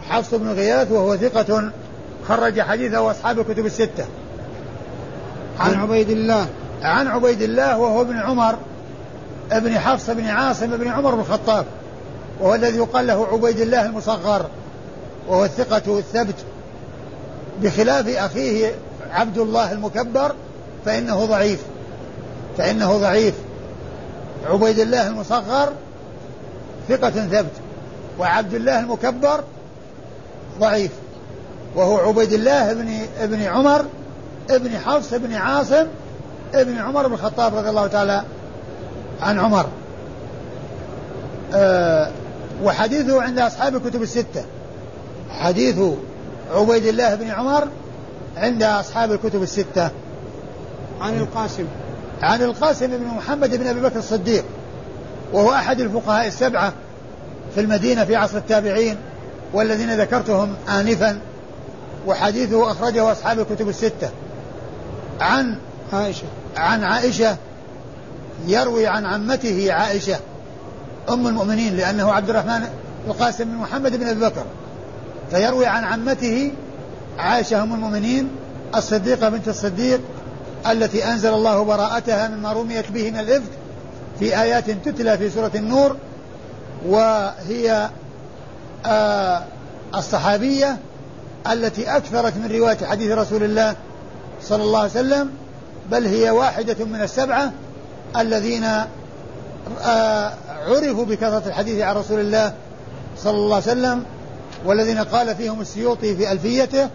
حفص 0.09 0.35
بن 0.35 0.53
غياث 0.53 0.93
وهو 0.93 1.17
ثقة 1.17 1.71
خرج 2.29 2.61
حديثه 2.61 3.11
أصحاب 3.11 3.39
الكتب 3.39 3.67
الستة. 3.67 4.05
عن 5.61 5.75
عبيد 5.75 6.11
الله. 6.11 6.47
عن 6.83 7.07
عبيد 7.07 7.43
الله 7.43 7.79
وهو 7.79 8.03
ابن 8.03 8.19
عمر 8.19 8.57
ابن 9.53 9.79
حفص 9.79 10.11
بن 10.11 10.27
عاصم 10.27 10.77
بن 10.77 10.89
عمر 10.89 11.15
بن 11.15 11.21
الخطاب 11.21 11.65
وهو 12.41 12.55
الذي 12.55 12.77
يقال 12.77 13.07
له 13.07 13.27
عبيد 13.33 13.61
الله 13.61 13.87
المصغر 13.87 14.47
وهو 15.29 15.45
الثقة 15.45 15.99
الثبت 15.99 16.35
بخلاف 17.63 18.09
أخيه 18.09 18.73
عبد 19.11 19.39
الله 19.39 19.73
المكبر 19.73 20.35
فإنه 20.85 21.25
ضعيف 21.25 21.61
فإنه 22.59 22.99
ضعيف. 22.99 23.35
عبيد 24.47 24.79
الله 24.79 25.07
المصغر 25.07 25.73
ثقة 26.89 27.11
ثبت 27.11 27.53
وعبد 28.19 28.55
الله 28.55 28.81
المكبر 28.81 29.45
ضعيف. 30.61 30.91
وهو 31.77 31.97
عبيد 31.97 32.33
الله 32.33 32.71
ابن 32.71 32.99
ابن 33.21 33.43
عمر 33.43 33.85
ابن 34.51 34.79
حفص 34.79 35.15
بن 35.15 35.35
عاصم 35.35 35.87
ابن 36.55 36.79
عمر 36.79 37.07
بن 37.07 37.15
الخطاب 37.15 37.55
رضي 37.55 37.69
الله 37.69 37.87
تعالى 37.87 38.23
عن 39.23 39.39
عمر. 39.39 39.67
أه 41.55 42.11
وحديثه 42.63 43.23
عند 43.23 43.39
أصحاب 43.39 43.77
الكتب 43.77 44.03
الستة. 44.03 44.45
حديث 45.31 45.79
عبيد 46.55 46.87
الله 46.87 47.15
بن 47.15 47.31
عمر 47.31 47.69
عند 48.37 48.63
أصحاب 48.63 49.13
الكتب 49.13 49.43
الستة. 49.43 49.91
عن 51.01 51.17
القاسم. 51.19 51.65
عن 52.23 52.43
القاسم 52.43 52.87
بن 52.87 53.05
محمد 53.05 53.57
بن 53.57 53.67
أبي 53.67 53.81
بكر 53.81 53.99
الصديق 53.99 54.45
وهو 55.33 55.53
أحد 55.53 55.81
الفقهاء 55.81 56.27
السبعة 56.27 56.73
في 57.55 57.61
المدينة 57.61 58.05
في 58.05 58.17
عصر 58.17 58.37
التابعين 58.37 58.97
والذين 59.53 60.01
ذكرتهم 60.01 60.55
آنفا 60.69 61.19
وحديثه 62.07 62.73
أخرجه 62.73 63.13
أصحاب 63.13 63.39
الكتب 63.39 63.69
الستة. 63.69 64.11
عن 65.21 65.59
عائشة. 65.93 66.27
عن 66.57 66.85
عائشة 66.85 67.37
يروي 68.47 68.87
عن 68.87 69.07
عمته 69.07 69.73
عائشة 69.73 70.17
أم 71.09 71.27
المؤمنين 71.27 71.77
لأنه 71.77 72.13
عبد 72.13 72.31
الرحمن 72.31 72.69
القاسم 73.07 73.45
بن 73.45 73.55
محمد 73.55 73.97
بن 73.97 74.09
أبي 74.09 74.21
بكر. 74.21 74.45
فيروي 75.31 75.67
عن 75.67 75.85
عمته 75.85 76.53
عائشة 77.19 77.63
أم 77.63 77.75
المؤمنين 77.75 78.31
الصديقة 78.75 79.29
بنت 79.29 79.49
الصديق 79.49 80.01
التي 80.71 81.05
أنزل 81.05 81.35
الله 81.35 81.63
براءتها 81.63 82.29
مما 82.29 82.53
رميت 82.53 82.91
به 82.91 83.11
من 83.11 83.19
الإفك 83.19 83.51
في 84.19 84.43
آيات 84.43 84.71
تتلى 84.71 85.19
في 85.19 85.31
سورة 85.31 85.51
النور 85.55 85.97
وهي 86.87 87.91
آه 88.87 89.43
الصحابية 89.95 90.77
التي 91.51 91.97
أكثرت 91.97 92.37
من 92.37 92.53
رواية 92.53 92.87
حديث 92.87 93.13
رسول 93.13 93.43
الله 93.43 93.77
صلى 94.43 94.63
الله 94.63 94.79
عليه 94.79 94.91
وسلم. 94.91 95.31
بل 95.91 96.07
هي 96.07 96.31
واحدة 96.31 96.85
من 96.85 97.03
السبعة 97.03 97.53
الذين 98.17 98.65
آه 99.85 100.33
عرفوا 100.67 101.05
بكثرة 101.05 101.43
الحديث 101.47 101.83
عن 101.83 101.97
رسول 101.97 102.21
الله 102.21 102.53
صلى 103.19 103.37
الله 103.37 103.55
عليه 103.55 103.67
وسلم 103.67 104.03
والذين 104.65 104.99
قال 104.99 105.37
فيهم 105.37 105.61
السيوطي 105.61 106.17
في 106.17 106.33
ألفيته 106.33 106.89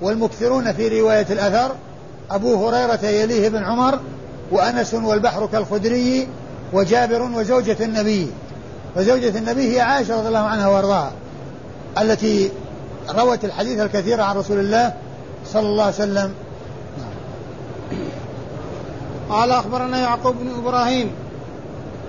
والمكثرون 0.00 0.72
في 0.72 1.00
رواية 1.00 1.26
الأثر 1.30 1.74
أبو 2.30 2.68
هريرة 2.68 3.06
يليه 3.06 3.48
بن 3.48 3.64
عمر 3.64 4.00
وأنس 4.50 4.94
والبحر 4.94 5.46
كالخدري 5.46 6.28
وجابر 6.72 7.22
وزوجة 7.22 7.76
النبي. 7.80 8.30
وزوجة 8.96 9.38
النبي 9.38 9.76
هي 9.76 9.80
عائشة 9.80 10.18
رضي 10.18 10.28
الله 10.28 10.38
عنها 10.38 10.68
وأرضاها 10.68 11.12
التي 11.98 12.50
روت 13.10 13.44
الحديث 13.44 13.80
الكثير 13.80 14.20
عن 14.20 14.36
رسول 14.36 14.58
الله 14.58 14.94
صلى 15.46 15.66
الله 15.66 15.84
عليه 15.84 15.94
وسلم. 15.94 16.34
قال 19.30 19.50
أخبرنا 19.50 19.98
يعقوب 19.98 20.34
بن 20.36 20.50
إبراهيم 20.58 21.10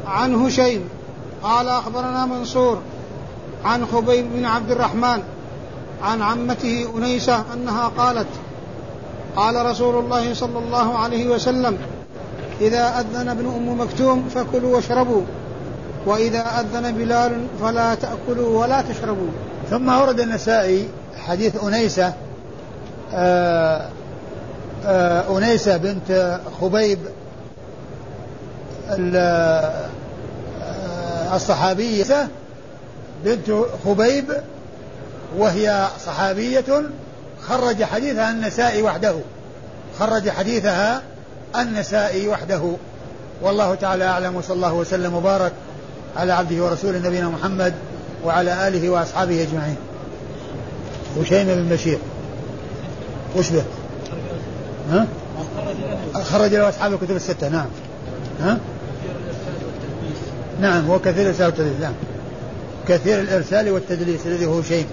عن 0.07 0.35
هشيم 0.35 0.89
قال 1.43 1.67
أخبرنا 1.67 2.25
منصور 2.25 2.81
عن 3.65 3.85
خبيب 3.85 4.25
بن 4.33 4.45
عبد 4.45 4.71
الرحمن 4.71 5.21
عن 6.03 6.21
عمته 6.21 6.87
أنيسة 6.97 7.43
أنها 7.53 7.87
قالت 7.87 8.27
قال 9.35 9.65
رسول 9.65 10.03
الله 10.03 10.33
صلى 10.33 10.59
الله 10.59 10.97
عليه 10.97 11.29
وسلم 11.29 11.77
إذا 12.61 12.99
أذن 12.99 13.29
ابن 13.29 13.45
أم 13.45 13.81
مكتوم 13.81 14.29
فكلوا 14.35 14.75
واشربوا 14.75 15.21
وإذا 16.05 16.39
أذن 16.39 16.91
بلال 16.91 17.47
فلا 17.61 17.95
تأكلوا 17.95 18.61
ولا 18.61 18.81
تشربوا. 18.81 19.29
ثم 19.69 19.89
ورد 19.89 20.19
النسائي 20.19 20.87
حديث 21.27 21.63
أنيسة 21.63 22.13
آه، 23.13 23.89
أنيسة 24.85 25.77
بنت 25.77 26.39
خبيب 26.61 26.99
آه، 28.89 29.89
الصحابية. 31.35 32.27
بنت 33.25 33.51
خبيب 33.85 34.25
وهي 35.37 35.87
صحابية. 36.05 36.83
خرج 37.41 37.83
حديثها 37.83 38.31
النسائي 38.31 38.81
وحده. 38.81 39.15
خرج 39.99 40.29
حديثها 40.29 41.01
النسائي 41.59 42.27
وحده. 42.27 42.61
والله 43.41 43.75
تعالى 43.75 44.05
أعلم 44.05 44.35
وصلى 44.35 44.55
الله 44.55 44.73
وسلم 44.73 45.15
وبارك 45.15 45.51
على 46.17 46.33
عبده 46.33 46.63
ورسوله 46.63 46.99
نبينا 46.99 47.29
محمد 47.29 47.73
وعلى 48.25 48.67
آله 48.67 48.89
وأصحابه 48.89 49.41
أجمعين. 49.41 49.77
وشيم 51.17 51.47
بن 51.47 51.69
بشير. 51.69 51.99
وش 53.37 53.49
به؟ 53.49 53.63
ها؟ 54.89 55.07
خرج 56.13 56.53
له 56.53 56.69
أصحاب 56.69 56.93
الكتب 56.93 57.15
الستة 57.15 57.49
نعم 57.49 57.67
ها؟ 58.41 58.57
نعم 60.61 60.85
هو 60.85 60.99
كثير 60.99 61.21
الإرسال 61.21 61.45
والتدليس 61.45 61.81
نعم 61.81 61.93
كثير 62.87 63.19
الإرسال 63.19 63.69
والتدليس 63.69 64.25
الذي 64.25 64.45
هو 64.45 64.61
شيء 64.61 64.85